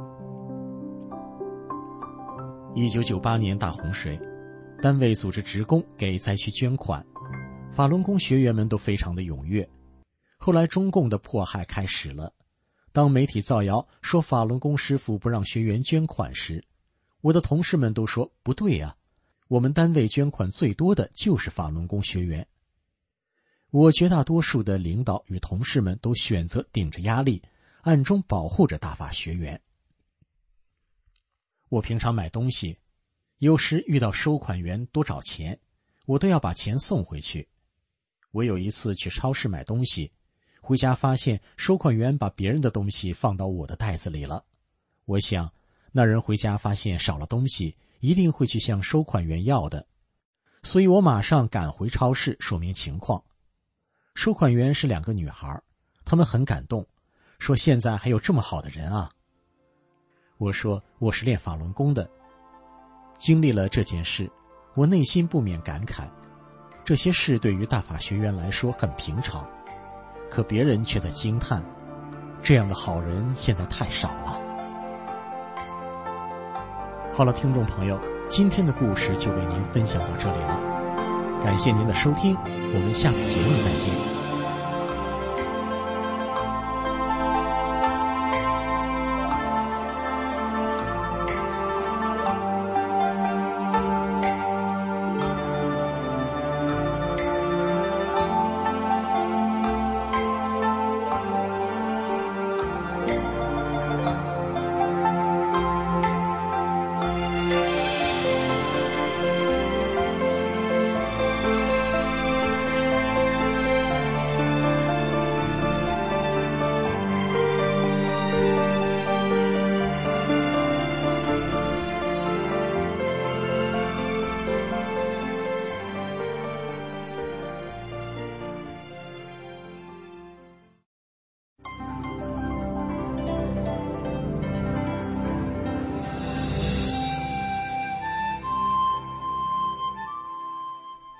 [2.75, 4.19] 一九九八年大洪水，
[4.81, 7.05] 单位组织职工给灾区捐款，
[7.71, 9.69] 法轮功学员们都非常的踊跃。
[10.39, 12.33] 后来，中共的迫害开始了。
[12.91, 16.65] 当媒体造谣说法轮功师傅不让学员捐款时，
[17.21, 18.97] 我的同事们都说不对呀，
[19.49, 22.47] 我们单位捐款最多的就是法轮功学员。
[23.73, 27.43] 我绝大多数的领导与同事们都选择顶着压力，
[27.81, 29.59] 暗中保护着大法学员。
[31.71, 32.77] 我平常买东西，
[33.39, 35.59] 有时遇到收款员多找钱，
[36.05, 37.49] 我都要把钱送回去。
[38.31, 40.13] 我有一次去超市买东西，
[40.61, 44.45] 回家发现收款员把别人的东西放到我的袋子里了。
[45.07, 45.51] 我想，
[45.93, 49.87] 那人回家发现少了东西，一定会去向收款员要的，
[50.63, 53.25] 所以我马上赶回超市说明情况。
[54.15, 55.61] 收款员是两个女孩，
[56.05, 56.87] 她们很感动，
[57.39, 59.11] 说：“现在还有这么好的人啊！”
[60.39, 62.09] 我说：“我是练法轮功的。”
[63.19, 64.31] 经历了这件事，
[64.75, 66.09] 我内心不免感慨：
[66.85, 69.49] 这些事对于大法学员来说很平常，
[70.29, 71.65] 可别人却在惊叹：
[72.43, 74.41] 这样的好人现在太少了。
[77.15, 80.82] 好了，听众朋友，今天的故事就为您分享到这里了。
[81.45, 84.22] 感谢您的收听，我们下次节目再见。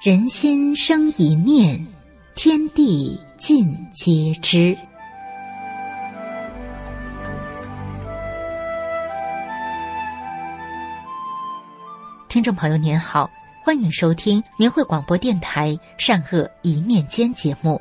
[0.05, 1.87] 人心生一念，
[2.35, 4.77] 天地尽皆知。
[12.29, 13.31] 听众朋友您好，
[13.65, 17.81] 欢迎收听明慧广播电台《善恶一念间》节目。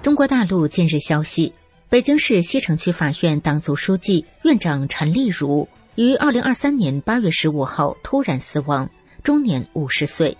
[0.00, 1.52] 中国大陆近日消息。
[1.90, 8.90] 北京市西城区法院党组书记、院长陈丽如于二零二三年八月十五号突然死亡，
[9.22, 10.36] 终年五十岁。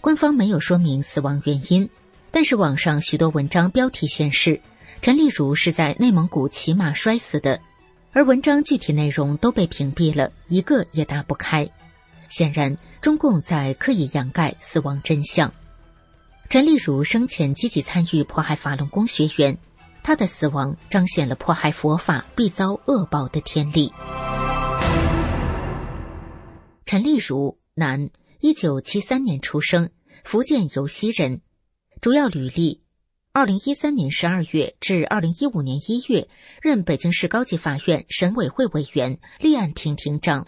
[0.00, 1.90] 官方没有说明死亡原因，
[2.30, 4.60] 但是网上许多文章标题显示，
[5.02, 7.60] 陈丽如是在内蒙古骑马摔死的，
[8.12, 11.68] 而文章具体内容都被屏蔽了，一个也打不开。
[12.28, 15.52] 显然，中共在刻意掩盖死亡真相。
[16.48, 19.58] 陈丽如生前积极参与迫害法轮功学员。
[20.06, 23.92] 他的死亡彰显了迫害佛法必遭恶报的天理。
[26.84, 29.90] 陈丽如，男，一九七三年出生，
[30.22, 31.40] 福建尤溪人，
[32.00, 32.84] 主要履历：
[33.32, 36.28] 二零一三年十二月至二零一五年一月，
[36.62, 40.44] 任北京市高级法院审委会委员、立案庭庭长；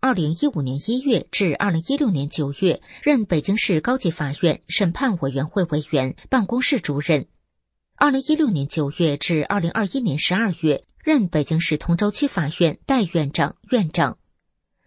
[0.00, 7.26] 二零一五年一月至二零一六年九月，任北京市高级法院审判委员会委员、办公室主任。
[7.98, 14.18] 二零一六年九月至二零二一年十二月，任北京市通州区法院代院长、院长；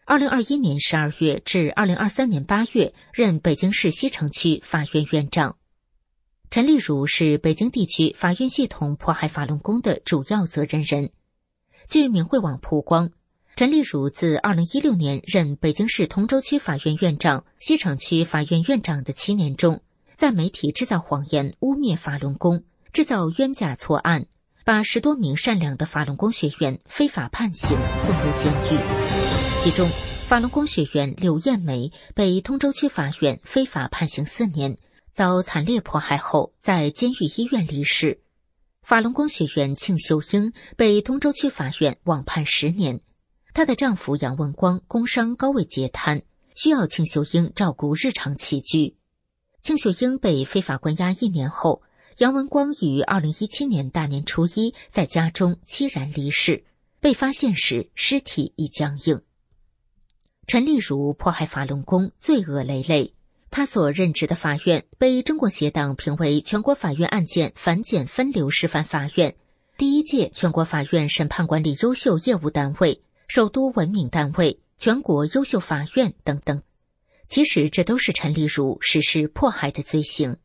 [0.06, 5.58] 二零二一年十二月至二零二三年八月，任北京市西城区法院院长。
[6.52, 11.10] 陈丽如是北京地区法院系统迫害法轮功的主要责任人。
[11.88, 13.10] 据明慧网曝光，
[13.56, 19.82] 陈丽如自二零一六年任北京市通州区法院院长、西城区法院院长的七年中，
[20.16, 22.66] 在媒体制造谎言、污蔑法轮功。
[22.92, 24.26] 制造冤假错案，
[24.66, 28.80] 把十多名善良的法轮功学员非法判刑送入监狱。
[29.62, 29.88] 其中，
[30.28, 34.80] 法轮功学员柳艳梅被通州区法院非法判刑四年，
[35.14, 38.22] 遭惨烈迫害后在监狱医院离世。
[38.82, 43.02] 法轮功学员庆秀英被通州区法院网判十年，
[43.54, 46.24] 她的丈夫杨文光工伤高位截瘫，
[46.56, 48.96] 需要庆秀英照顾日常起居。
[49.62, 51.84] 庆秀英被非法关押一年后。
[52.20, 56.66] 杨文光于二零一七年大年初一在家中凄然离世，
[57.00, 59.22] 被发现时尸体已僵硬。
[60.46, 63.14] 陈丽如迫害法轮功，罪恶累累。
[63.50, 69.38] 他所任职的法院被中国协党评为全国法院案件反检分流示范法院、
[69.78, 76.62] 第一届全国法院审判管理优秀业务单位、首都文明单位、全国优秀法院等等。
[77.30, 80.36] 其实，这都是陈丽如实施迫害的罪行。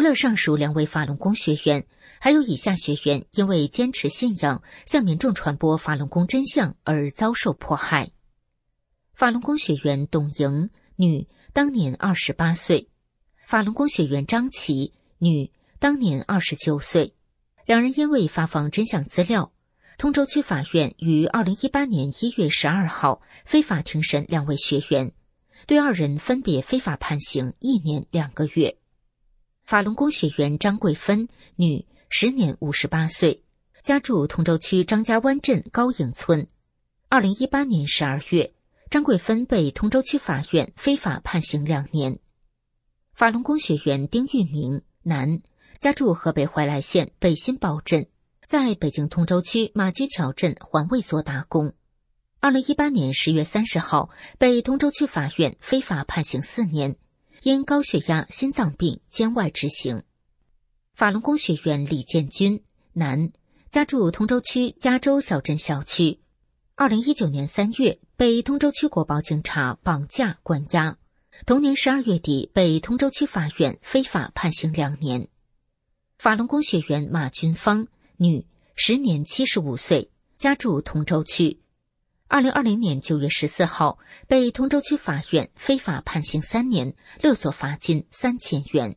[0.00, 1.84] 除了上述两位法轮功学员，
[2.20, 8.10] 还有以下学员因为坚持信仰，向民众传播法轮功真相而遭受迫害。
[9.12, 12.86] 法轮功学员董莹，女，当年二十八岁；
[13.46, 17.12] 法轮功学员张琪，女，当年二十九岁。
[17.66, 19.52] 两人因为发放真相资料，
[19.98, 25.12] 通州区法院于二零一八年一月十二号非法庭审两位学员，
[25.66, 28.78] 对二人分别非法判刑一年两个月。
[29.70, 33.44] 法轮功学员张桂芬，女，时年五十八岁，
[33.84, 36.48] 家住通州区张家湾镇高营村。
[37.08, 38.52] 二零一八年十二月，
[38.90, 42.18] 张桂芬被通州区法院非法判刑两年。
[43.14, 45.40] 法轮功学员丁玉明，男。
[45.78, 48.08] 家住河北怀来县北新堡镇，
[48.48, 51.74] 在北京通州区马驹桥镇环卫所打工。
[52.40, 56.96] 二零一八年十月三十号，被通州区法院非法判刑四年，
[57.42, 60.02] 因高血压、心脏病监外执行。
[60.94, 62.62] 法轮功学员李建军，
[62.92, 63.32] 男，
[63.70, 66.20] 家住通州区加州小镇小区。
[66.74, 70.98] 二零一九年三月，被通州区国保警察绑架关押，
[71.46, 75.28] 同年十二月底被通州区法院非法判刑两年。
[76.18, 77.86] 法轮功学员马军芳，
[78.18, 81.59] 女，时年七十五岁，家住通州区。
[82.32, 88.94] 二零二零年九月十四号，被通州区法院非法判刑三年，勒索罚金三千元。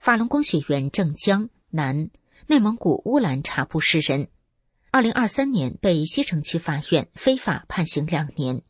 [0.00, 2.10] 法轮功学员郑江，男，
[2.48, 4.26] 内蒙古乌兰察布市人。
[4.90, 8.62] 二零二三年被西城区法院非法判刑两年。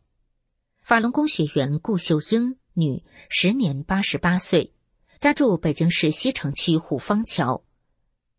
[0.83, 4.75] 法轮功学员顾秀英，女，时年八十八岁。
[5.19, 7.64] 家住北京市西城区虎坊桥。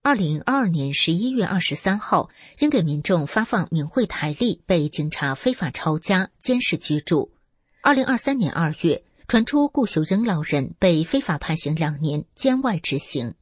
[0.05, 2.29] 二零二二年十一月二十三号，
[2.59, 7.31] 因给民众发放冥会台历，被警察非法抄家、监视居住。
[7.81, 13.33] 二零二三年二月，传出顾秀英老人被非法判刑两年，监外执行。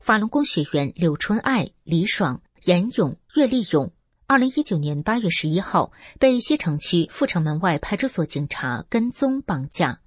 [0.00, 3.90] 法轮功学员柳春爱、李爽、严勇、岳立勇，
[4.26, 10.00] 二零一九年八月十一号，被西城区阜成门外派出所警察跟踪绑架。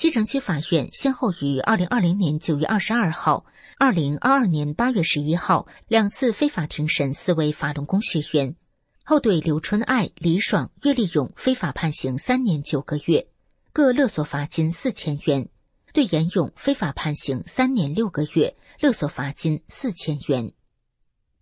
[0.00, 3.44] 西城区法院先后于二零二零年九月二十二号、
[3.78, 8.54] 二零二二年八月十一号两次非法庭审四位法轮功学员，
[9.02, 13.26] 后对刘春爱、李爽、岳立勇非法判刑三年九个月，
[13.72, 15.48] 各勒索罚金四千元；
[15.92, 20.52] 对严勇非法判刑三年六个月，勒索罚金四千元。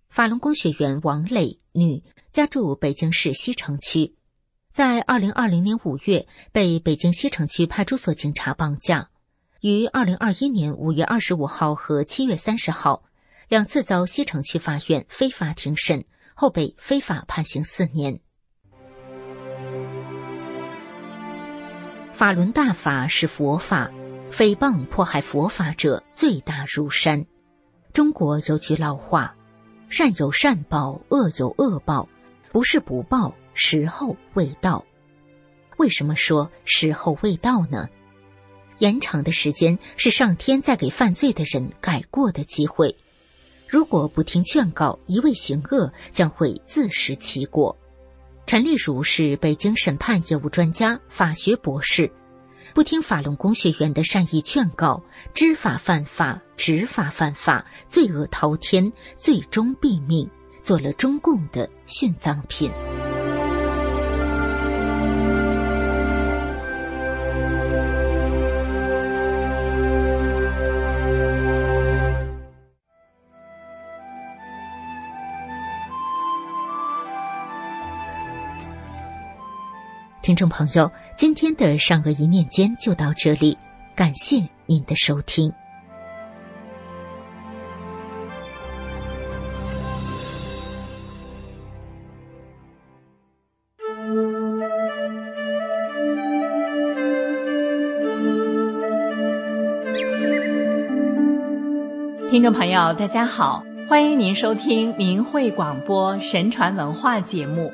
[0.09, 2.03] 法轮功学员王磊，女，
[2.33, 4.16] 家住北京市西城区。
[4.77, 9.09] 在二零二零年五月被北京西城区派出所警察绑架，
[9.63, 13.03] 于二零二一年五月二十五号和七月三十号
[13.49, 16.05] 两次遭西城区法院非法庭审，
[16.35, 18.21] 后被非法判刑四年。
[22.13, 23.91] 法轮大法是佛法，
[24.31, 27.25] 诽谤迫害佛法者罪大如山。
[27.95, 29.37] 中国有句老话
[29.89, 32.11] ：“善有善报，恶有恶报，
[32.53, 34.85] 不是不报。”时候未到，
[35.79, 37.89] 为什么说时候未到呢？
[38.79, 42.95] 延长的时间是上天在给犯罪的人改过的机会。
[43.67, 47.77] 如果不听劝告，一味行恶，将会自食其果。
[48.47, 52.09] 陈丽如是北京审判业务专家、法学博士，
[52.75, 55.03] 不听法轮功学员的善意劝告，
[55.35, 60.31] 知法犯法，执法犯法，罪恶滔天，最终毙命，
[60.63, 62.71] 做了中共的殉葬品。
[80.27, 83.57] 听众朋友，今天的善恶一念间就到这里，
[83.95, 85.53] 感谢您的收听。
[102.29, 107.73] 听众朋友，大家好，欢迎您收听明慧广播神传文化节目。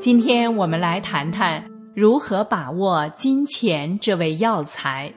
[0.00, 1.69] 今天我们来谈谈。
[1.94, 5.12] 如何把握金钱这味药材？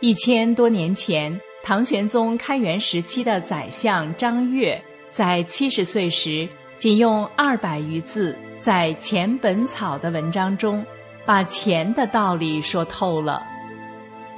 [0.00, 4.80] 一千多年前，唐玄宗开元时期的宰相张悦，
[5.10, 6.46] 在七十岁时，
[6.76, 10.84] 仅用二百余字，在《钱本草》的文章中，
[11.24, 13.42] 把钱的道理说透了。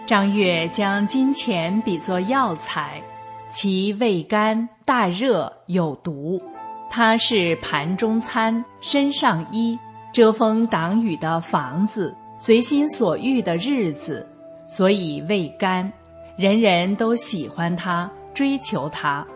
[0.07, 3.03] 张悦将金钱比作药材，
[3.51, 6.41] 其味甘、大热、有毒，
[6.89, 9.77] 它是盘中餐、身上衣。
[10.13, 14.27] 遮风挡雨的房子，随心所欲的日子，
[14.67, 15.91] 所以味甘。
[16.37, 19.27] 人人都喜欢他，追求他。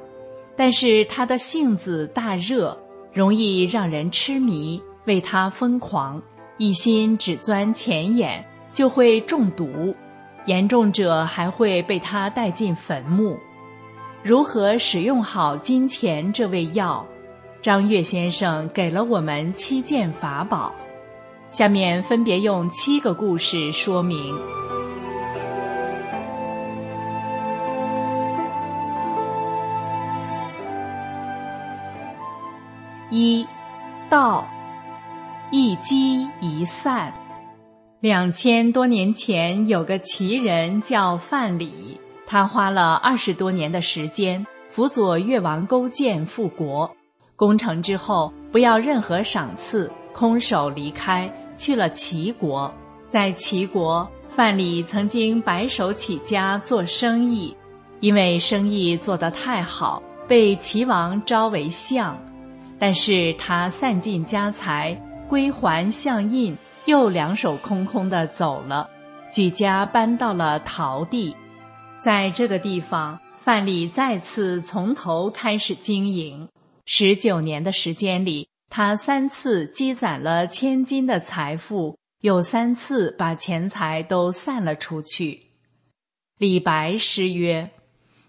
[0.56, 2.76] 但是他的性子大热，
[3.12, 6.22] 容易让人痴迷，为他疯狂，
[6.58, 9.94] 一心只钻钱眼，就会中毒，
[10.46, 13.36] 严重者还会被他带进坟墓。
[14.22, 17.06] 如何使用好金钱这味药？
[17.64, 20.70] 张悦先生给了我们七件法宝，
[21.50, 24.38] 下面分别用七个故事说明。
[33.10, 33.46] 一
[34.10, 34.46] 道
[35.50, 37.14] 一积一散。
[38.00, 41.96] 两千多年前，有个奇人叫范蠡，
[42.26, 46.94] 他花了二十多年的时间辅佐越王勾践复国。
[47.36, 52.72] 攻城之后，不要任何赏赐，空手离开，去了齐国。
[53.08, 57.56] 在齐国，范蠡曾经白手起家做生意，
[58.00, 62.16] 因为生意做得太好，被齐王招为相。
[62.78, 66.56] 但是他散尽家财，归还相印，
[66.86, 68.88] 又两手空空的走了，
[69.32, 71.34] 举家搬到了陶地。
[71.98, 76.48] 在这个地方，范蠡再次从头开始经营。
[76.86, 85.40] 十九年的时间里，他三次积攒了千金的财富，又三次把钱财都散了出去。
[86.38, 87.70] 李白诗曰：“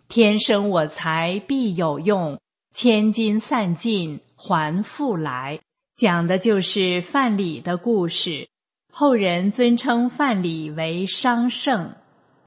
[0.08, 2.40] 天生我材必有用，
[2.74, 5.60] 千金散尽。”还复来，
[5.96, 8.48] 讲的就是范蠡的故事。
[8.92, 11.96] 后人尊称范蠡为商圣，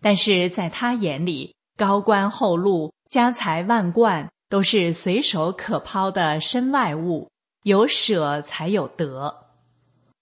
[0.01, 7.29] 但是在他眼里，高官厚禄、家财万贯都是随手可抛的身外物，
[7.65, 9.47] 有舍才有得。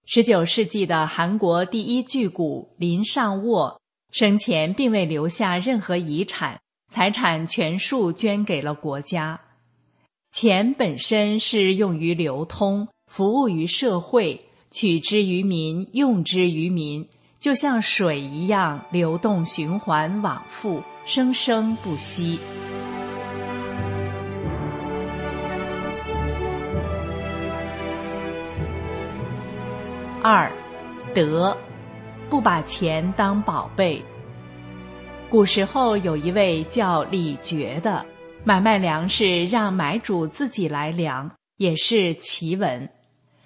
[0.04, 3.80] 十九世纪的韩国第一巨贾林尚沃
[4.12, 9.40] 生前并未留下任何遗产，财产全数捐给了国家。
[10.30, 17.08] 钱本身是用于流通，服务于社会，取之于民，用之于民，
[17.40, 22.38] 就像水一样流动循环往复，生生不息。
[30.28, 30.50] 二，
[31.14, 31.56] 德，
[32.28, 34.02] 不把钱当宝贝。
[35.30, 38.04] 古时候有一位叫李傕的。
[38.42, 42.90] 买卖粮食让买主自己来量，也是奇闻。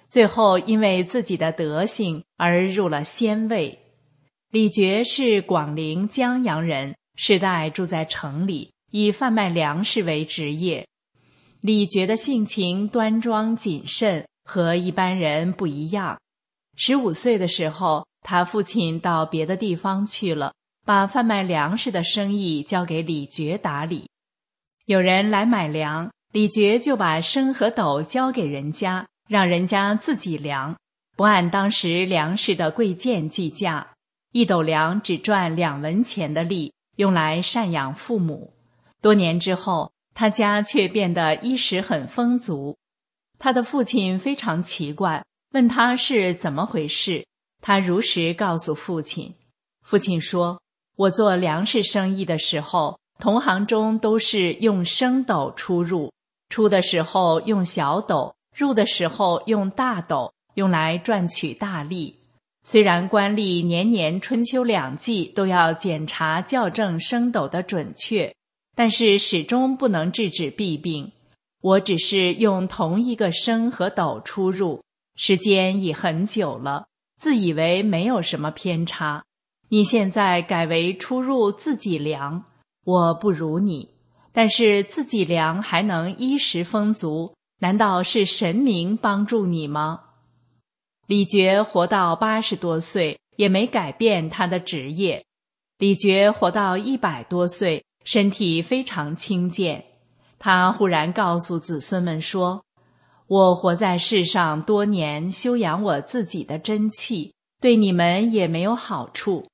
[0.09, 3.77] 最后因为自己的德行而入了仙位。
[4.49, 10.87] 李傕是广陵江阳人，世代住在城里，以贩卖粮食为职业。
[11.61, 16.17] 李傕的性情端庄谨慎，和一般人不一样。
[16.75, 20.53] 十五岁的时候，他父亲到别的地方去了，
[20.85, 24.09] 把贩卖粮食的生意交给李珏打理。
[24.85, 30.75] 有人来买粮，李珏就把升和斗交给人家，让人家自己量，
[31.15, 33.93] 不按当时粮食的贵贱计价，
[34.31, 38.53] 一斗粮只赚两文钱的利，用来赡养父母。
[39.01, 42.77] 多年之后，他家却变得衣食很丰足。
[43.39, 47.25] 他的父亲非常奇怪，问他是怎么回事。
[47.61, 49.33] 他如实告诉父亲。
[49.83, 50.61] 父亲说
[50.97, 56.11] ：“我做粮食生意的时候。”同行中都是用升斗出入，
[56.49, 62.15] 出的时候用小斗，入的时候用大斗，用来赚取大利。
[62.63, 68.33] 虽然官吏年年春秋两季都要检查校正升斗的准确，
[68.75, 71.11] 但是始终不能制止弊病。
[71.61, 74.81] 我只是用同一个升和斗出入，
[75.15, 76.85] 时间已很久了，
[77.17, 79.23] 自以为没有什么偏差。
[79.69, 82.45] 你现在改为出入自己量。
[82.83, 83.93] 我不如你，
[84.31, 90.01] 但是自己粮还能衣食丰足，难道是神明帮助你吗？
[91.05, 95.23] 李珏活到八十多岁，也没改变他的职业。
[95.77, 99.83] 李珏活到一百多岁，身体非常轻健。
[100.39, 102.63] 他忽然告诉子孙们说
[103.31, 109.47] ：“我活在世上多年，修养我自己的真气，对你们也没有好处。”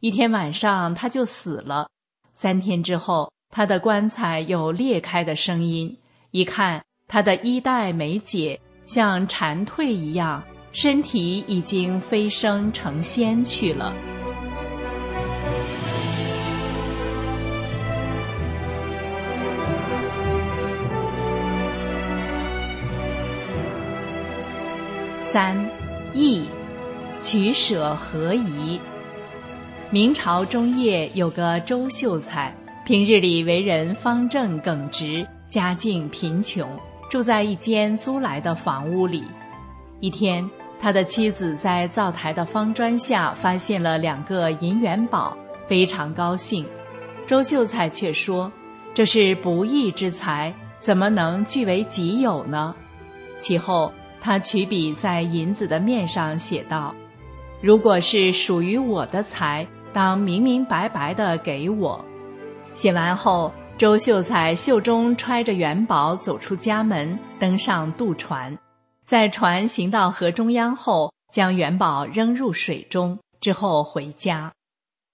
[0.00, 1.88] 一天晚上，他就死了。
[2.34, 5.96] 三天之后，他的棺材有裂开的声音。
[6.30, 10.42] 一看，他的衣带没解，像蝉蜕一样，
[10.72, 13.94] 身体已经飞升成仙去了。
[25.36, 25.54] 三，
[26.14, 26.44] 义，
[27.20, 28.80] 取舍合宜。
[29.90, 32.56] 明朝中叶有个周秀才，
[32.86, 36.66] 平日里为人方正耿直，家境贫穷，
[37.10, 39.24] 住在一间租来的房屋里。
[40.00, 40.42] 一天，
[40.80, 45.36] 他的妻子在灶台的方砖下发现了两个银元宝，
[45.68, 46.64] 非常高兴。
[47.26, 48.50] 周秀才却说
[48.94, 52.74] ：“这是不义之财，怎么能据为己有呢？”
[53.38, 53.92] 其后，
[54.26, 56.92] 他取笔在银子的面上写道
[57.62, 62.04] ：“如果是属于我的财，当明明白白的给我。”
[62.74, 68.58] 写完后，周秀才袖中揣着元宝走出家门，登上渡船。
[69.04, 74.52] 在船行到河中央后，将元宝扔入水中，之后回家。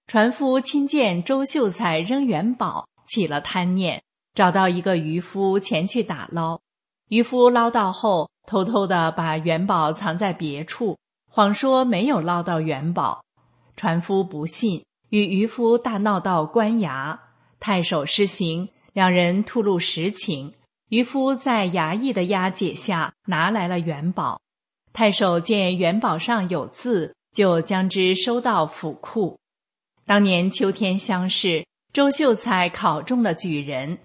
[0.06, 4.02] 船夫亲见周秀才扔元宝，起了贪念，
[4.32, 6.60] 找到一个渔夫前去打捞。
[7.10, 10.99] 渔夫捞到后，偷偷的把元宝藏在别处，
[11.30, 13.22] 谎说没有捞到元宝。
[13.76, 17.18] 船夫不信，与渔夫大闹到官衙，
[17.59, 20.53] 太守施行，两人吐露实情。
[20.90, 24.40] 渔夫在衙役的押解下拿来了元宝，
[24.93, 29.38] 太守见元宝上有字，就将之收到府库。
[30.05, 31.64] 当年秋天乡试，
[31.95, 33.99] 周秀才考中了举人。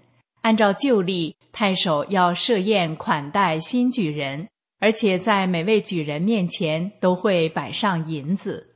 [0.48, 4.48] 按照旧例，太守要设宴款待新举人，
[4.80, 8.74] 而且在每位举人面前都会摆上银子。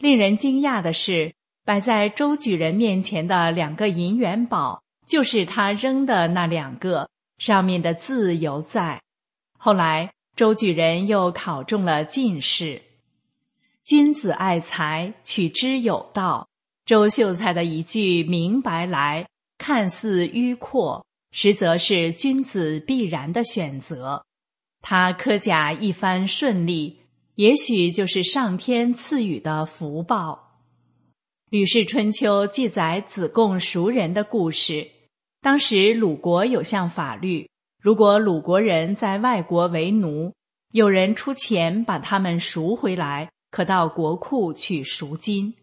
[0.00, 1.32] 令人惊讶的是，
[1.64, 7.08] 摆在周举人面前的两个银元宝，就是他扔的那两个。
[7.38, 9.00] 上面的字犹在。
[9.56, 12.82] 后来，周举人又考中了进士。
[13.84, 16.48] 君子爱财，取之有道。
[16.84, 19.28] 周秀才的一句“明白来”，
[19.58, 24.24] 看似迂阔，实则是君子必然的选择。
[24.82, 27.00] 他科甲一番顺利，
[27.34, 30.62] 也许就是上天赐予的福报。
[31.50, 34.88] 《吕氏春秋》记载子贡赎人的故事。
[35.40, 37.48] 当时鲁国有项法律，
[37.80, 40.32] 如果鲁国人在外国为奴，
[40.72, 45.54] 有人出钱把他们赎回来，可到国库取赎金。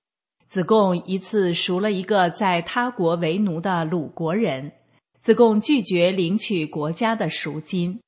[0.53, 4.71] 子贡一次赎了一个在他国为奴的鲁国人，
[5.17, 7.99] 子贡拒绝领取国家的赎金。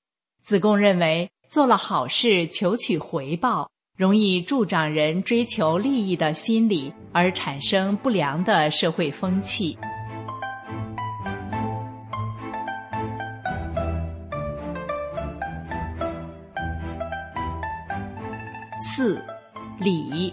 [0.43, 3.67] 子贡认为做了好事求取回报，
[3.97, 9.75] 容易助长人追求利益的心理，而产生不良的社会风气。
[18.77, 19.19] 四，
[19.79, 20.31] 礼，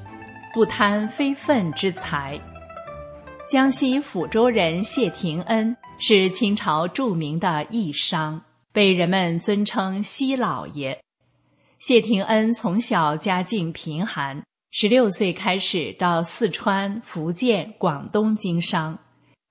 [0.55, 2.39] 不贪非分之财。
[3.49, 8.43] 江西抚州人谢廷恩是清朝著名的义商，
[8.73, 11.01] 被人们尊称西老爷。
[11.79, 18.99] 谢廷恩从小家境贫寒，十六岁开始到四川、福建、广东经商。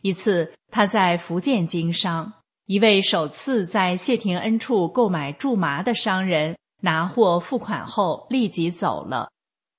[0.03, 2.31] 一次，他在福建经商，
[2.67, 6.55] 一位首次在谢廷恩处购买苎麻的商人。
[6.83, 9.30] 拿货付款后立即走了。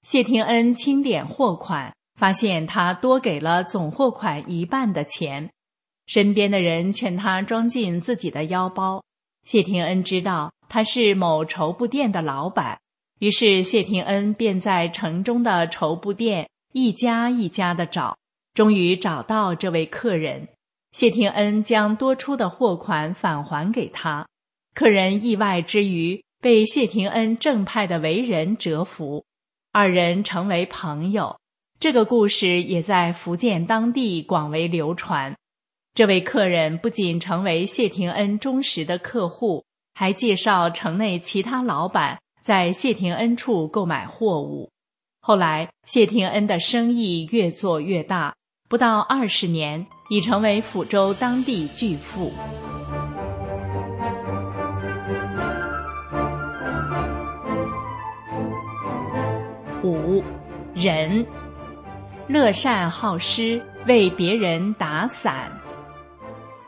[0.03, 5.50] 谢廷恩清点货款，发现他多给了总货款一半的钱。
[6.07, 9.03] 身边的人劝他装进自己的腰包。
[9.44, 12.78] 谢廷恩知道他是某绸布店的老板，
[13.20, 18.16] 于是谢廷恩便在城中的绸布店一家一家的找，
[18.55, 20.48] 终于找到这位客人。
[20.90, 24.26] 谢廷恩将多出的货款返还给他。
[24.74, 26.22] 客人意外之余。
[26.42, 29.24] 被谢廷恩正派的为人折服，
[29.74, 31.34] 二人成为朋友。
[31.80, 35.34] 这个故事也在福建当地广为流传。
[35.94, 39.64] 这位客人不仅成为谢廷恩忠实的客户，
[39.94, 44.70] 还介绍城内其他老板在谢廷恩处购买货物。
[45.22, 48.34] 后来，谢廷恩的生意越做越大，
[48.68, 52.30] 不到二十年，已成为抚州当地巨富。
[59.84, 60.22] 五
[60.74, 61.26] 仁，
[62.28, 65.50] 乐善好施，为别人打伞。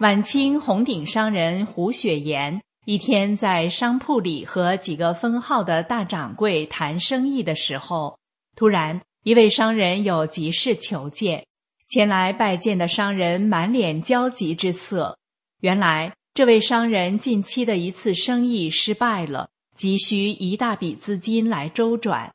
[0.00, 8.18] 晚清红顶商人胡雪岩一天在商铺里和几个分号的大掌柜谈生意的时候，
[8.56, 11.46] 突然一位商人有急事求见。
[11.86, 15.16] 前来拜见的商人满脸焦急之色。
[15.60, 22.32] 原来这位商人近期的一次生意失败了，急需一大笔资金来周转。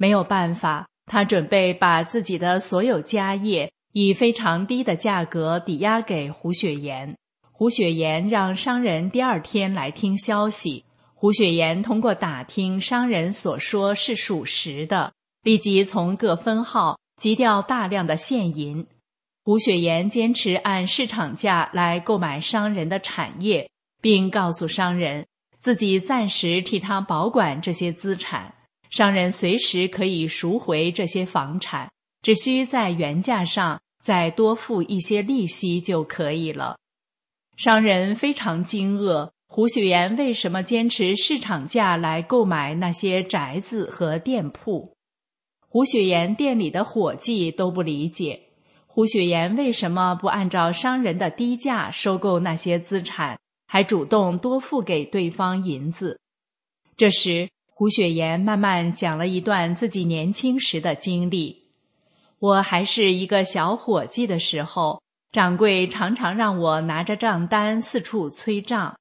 [0.00, 7.14] 没有办法，他准备把自己的所有家业以非常低的价格抵押给胡雪岩。
[7.52, 10.86] 胡雪岩让商人第二天来听消息。
[11.14, 18.86] 胡雪岩通过打听商人所说是属实的，立即从各分号急调大量的现银。
[19.44, 23.68] 胡雪岩坚持按市场价来购买商人的产业，
[24.00, 25.26] 并告诉商人
[25.58, 28.54] 自己暂时替他保管这些资产，
[28.90, 31.90] 商人随时可以赎回这些房产，
[32.22, 36.76] 只需在原价上再多付一些利息就可以了。
[37.56, 44.96] 商人非常惊愕，胡雪岩为什么坚持市场价来购买那些宅子和店铺？
[45.68, 48.40] 胡雪岩店里的伙计都不理解。
[48.86, 53.38] 胡雪岩为什么不按照商人的低价收购那些资产，
[53.68, 56.18] 还主动多付给对方银子？
[56.96, 57.48] 这时，
[57.80, 61.62] 胡雪岩慢慢讲了一段自己年轻时的经历。
[62.38, 65.00] 我还是一个小伙计的时候，
[65.32, 68.94] 掌柜常常让我拿着账单四处催账。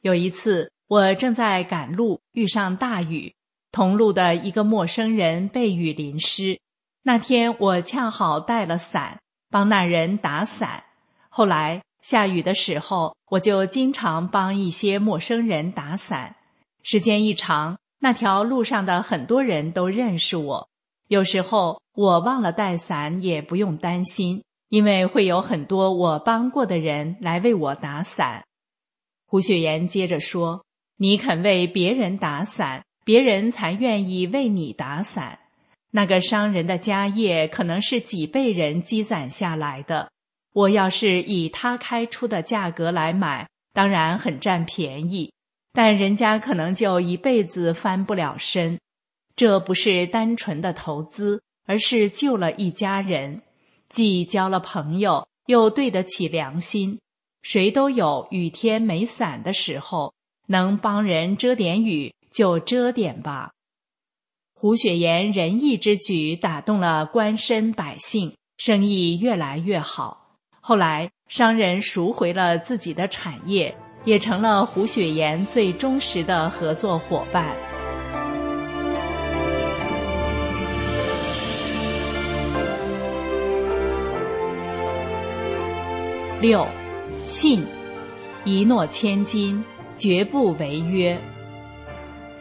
[0.00, 3.32] 有一次，我正在赶路，遇上大雨，
[3.70, 6.58] 同路的一个陌生人被雨淋湿。
[7.04, 9.20] 那天我恰好带了伞。
[9.48, 10.82] 帮那人打伞。
[11.28, 16.34] 后来下雨的时候，我就经常帮一些陌生人打伞。
[16.82, 20.68] 时间一长，那条路上的很多人都认识我。
[21.08, 28.44] 有时候我忘了带伞，也不用担心，因为会有很多我帮过的人来为我打伞。
[29.26, 30.66] 胡雪岩接着说
[31.00, 35.38] ：“你肯为别人打伞，别人才愿意为你打伞。”
[35.90, 40.10] 那个商人的家业可能是几辈人积攒下来的，
[40.52, 45.32] 我要是以他开出的价格来买，当然很占便宜，
[45.74, 48.78] 但人家可能就一辈子翻不了身。
[49.34, 53.42] 这不是单纯的投资，而是救了一家人，
[53.88, 57.00] 既交了朋友，又对得起良心。
[57.42, 60.14] 谁都有雨天没伞的时候，
[60.46, 63.50] 能帮人遮点雨就遮点吧。
[64.54, 70.36] 胡雪岩仁义之举打动了官绅百姓，生意越来越好。
[70.60, 77.54] 后来，商人赎回了自己的产业，也成了胡雪岩最忠实的合作伙伴。
[86.40, 86.66] 六，
[87.24, 87.64] 信，
[88.44, 89.64] 一诺千金，
[89.96, 91.14] 绝不违约。《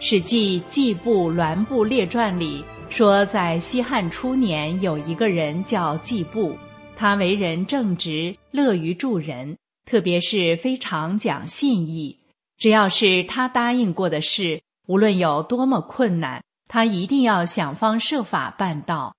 [0.06, 6.58] 史记·季布栾布列传》里说，在西汉初年，有一个人叫季布，
[6.98, 12.20] 他为人正直，乐于助人，特别是非常讲信义。
[12.58, 19.16] 只要是他答应过的事，无论有多么困难，他一定要想方设法办到，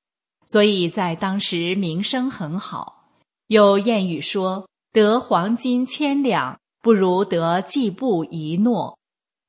[0.47, 3.11] 所以在当时名声很好。
[3.49, 8.99] 有谚语说：“得黄金千两，不如得季布一诺。”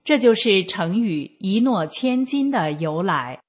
[0.03, 3.39] 这就是成语“一诺千金”的由来。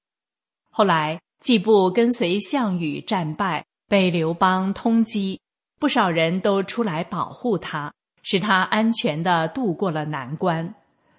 [0.71, 5.37] 后来，季布跟随项羽战败，被刘邦通缉，
[5.79, 10.75] 不少人都出来保护他，使他安全的度过了难关。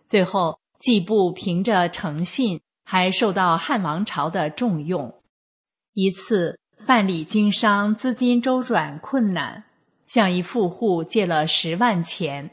[0.06, 5.14] 最后，季布凭着诚信，还受到汉王朝的重用。
[5.94, 9.64] 一次，范蠡经商，资金周转困难，
[10.06, 12.50] 向一富户借了十万钱。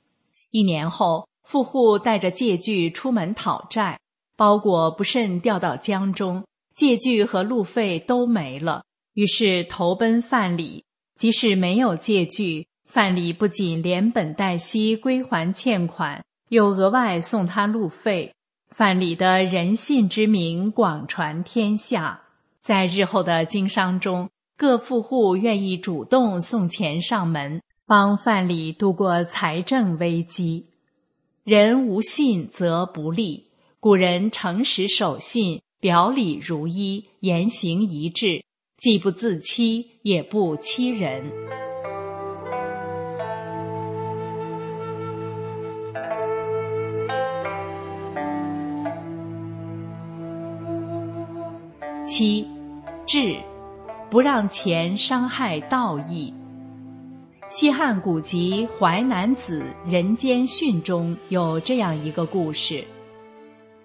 [0.51, 1.27] 一年后。
[1.45, 3.99] 富户带着借据出门讨债，
[4.35, 6.43] 包裹不慎掉到江中，
[6.73, 8.83] 借据和路费都没了。
[9.13, 10.81] 于是投奔范蠡。
[11.15, 18.33] 即使没有借据，范蠡不仅连本带息归还欠款，又额外送他路费。
[18.69, 22.21] 范蠡的人信之名广传天下，
[22.59, 30.67] 在日后的经商中，各富户愿意主动送钱上门，帮范蠡度过财政危机。
[31.45, 33.45] 人无信则不立。
[33.79, 38.43] 古人诚实守信，表里如一，言行一致，
[38.77, 41.23] 既不自欺，也不欺人。
[52.05, 52.47] 七，
[53.07, 53.35] 智，
[54.11, 56.31] 不让钱伤害道义。
[57.49, 62.85] 西汉古籍《淮南子·人间训》中有这样一个故事：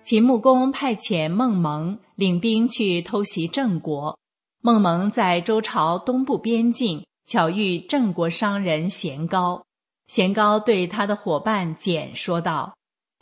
[0.02, 4.19] 秦穆公派遣孟蒙领兵去偷袭郑国。
[4.62, 9.64] 孟蒙在周朝东部边境巧遇郑国商人贤高，
[10.06, 12.76] 贤高对他的伙伴简说道：“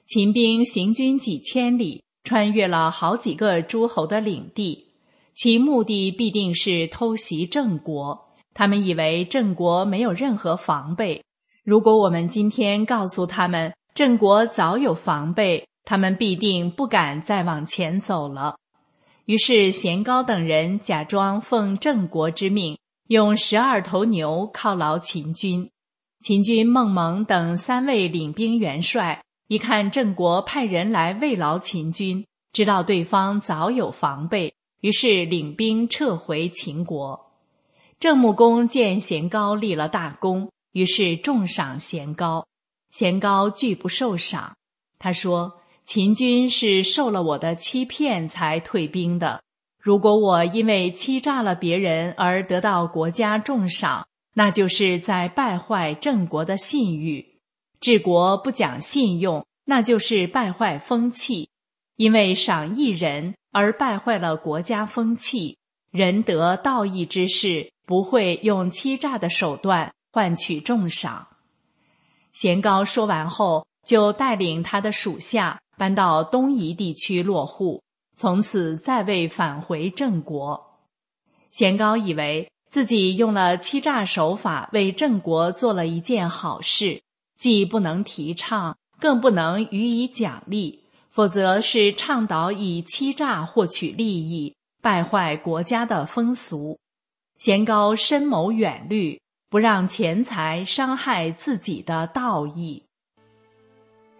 [0.05, 4.89] 秦兵行军几千里，穿越了好几个诸侯的领地，
[5.33, 11.23] 其目的必定是偷袭郑国。”他们以为郑国没有任何防备。
[11.63, 18.57] 如果我们今天告诉他们郑国早有防备，他们必定不敢再往前走了。
[19.29, 25.69] 于是贤高等人假装奉郑国之命，用十二头牛犒劳秦军。
[26.23, 32.25] 秦军孟蒙等三位领兵元帅一看郑国派人来慰劳秦军，
[32.55, 37.31] 知道对方早有防备，于是领兵撤回秦国。
[38.01, 42.47] 郑穆公见贤高立了大功，于是重赏贤高。
[42.91, 44.57] 贤高拒不受赏，
[44.99, 45.58] 他说。
[45.89, 49.43] 秦军是受了我的欺骗才退兵的。
[49.81, 57.39] 如果我因为欺诈了别人而得到国家重赏，那就是在败坏郑国的信誉。
[57.81, 61.49] 治国不讲信用，那就是败坏风气。
[61.97, 65.57] 因为赏一人而败坏了国家风气。
[65.91, 71.29] 仁德道义之士不会用欺诈的手段换取重赏。
[72.35, 75.59] 贤高说完后，就带领他的属下。
[75.79, 77.81] 搬到东夷地区落户，
[78.17, 80.81] 从此再未返回郑国。
[81.51, 87.01] 贤高以为自己用了欺诈手法为郑国做了一件好事，
[87.39, 96.79] 既不能提倡，更不能予以奖励，否则是倡导以欺诈获取利益，败坏国家的风俗。
[97.39, 102.83] 贤高深谋远虑，不让钱财伤害自己的道义。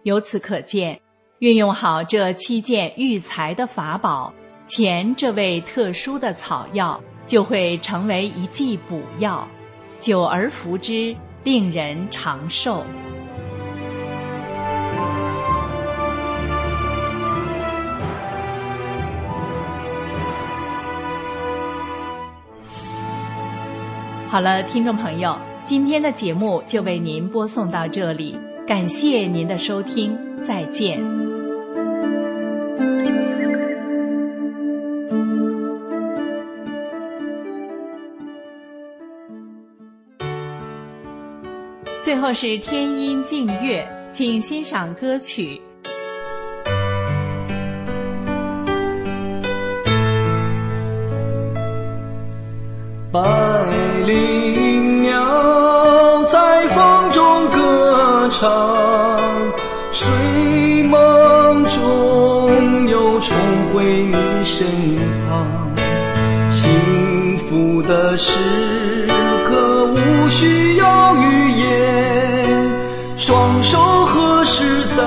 [0.03, 1.01] 由此可见。
[1.39, 4.33] 运用好这七件育财的法宝，
[4.65, 9.47] 钱这味特殊的草药就会成为一剂补药，
[9.99, 11.15] 久而服之，
[11.45, 12.83] 令人长寿。
[24.27, 28.37] 好了，听众朋友，今天的节目就为您播送到这里，
[28.67, 30.99] 感谢您的收听，再见。
[42.01, 45.61] 最后是天音静月，请欣赏歌曲。
[53.11, 53.19] 百
[54.05, 58.49] 灵鸟在风中歌唱，
[67.89, 69.07] 的时
[69.45, 72.69] 刻无需要语言。
[73.17, 75.03] 双手合十在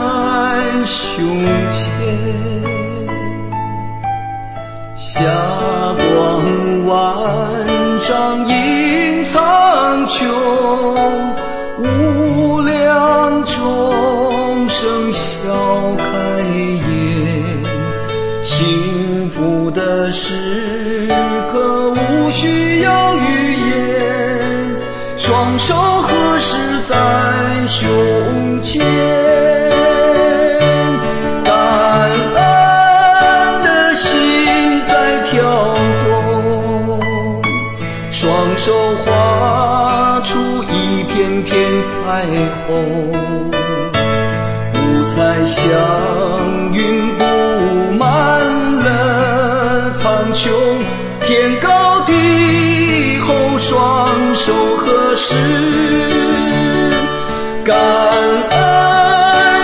[0.85, 1.24] 胸
[1.70, 1.87] 前，
[4.97, 5.22] 霞
[5.95, 7.64] 光万
[8.01, 10.26] 丈映苍穹，
[11.78, 12.32] 无
[55.24, 55.36] 是。
[57.64, 57.78] 感
[58.50, 58.58] 恩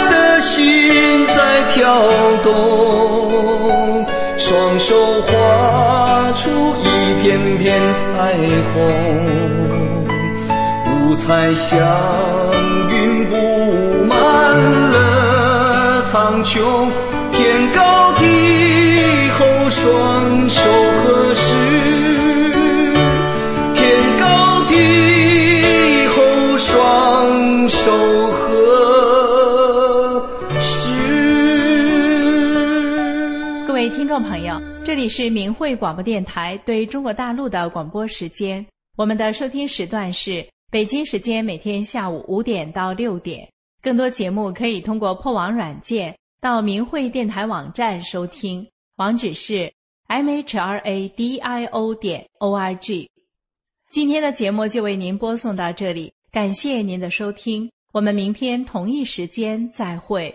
[0.09, 2.01] 的心在跳
[2.45, 4.07] 动，
[4.39, 6.49] 双手画出
[6.79, 6.87] 一
[7.21, 8.37] 片片彩
[8.73, 8.77] 虹，
[11.11, 11.77] 五彩祥
[12.89, 13.35] 云布
[14.09, 14.15] 满
[14.93, 16.89] 了苍穹，
[17.33, 20.63] 天高地厚，双手
[21.03, 21.98] 合十。
[33.67, 38.65] 各位听众朋友，这里是明慧广播电台对中国大陆的广播时间。
[38.97, 43.49] 我们的收听时段是北京时间每天下午五点到六点。
[43.81, 49.73] 更多节目可以通过破网软件到明慧电台网站收听，网址是
[50.09, 53.09] m h r a d i o 点 o r g。
[53.91, 60.33] 今天的节目就为您播送到这里，感谢您的收听，我们明天同一时间再会。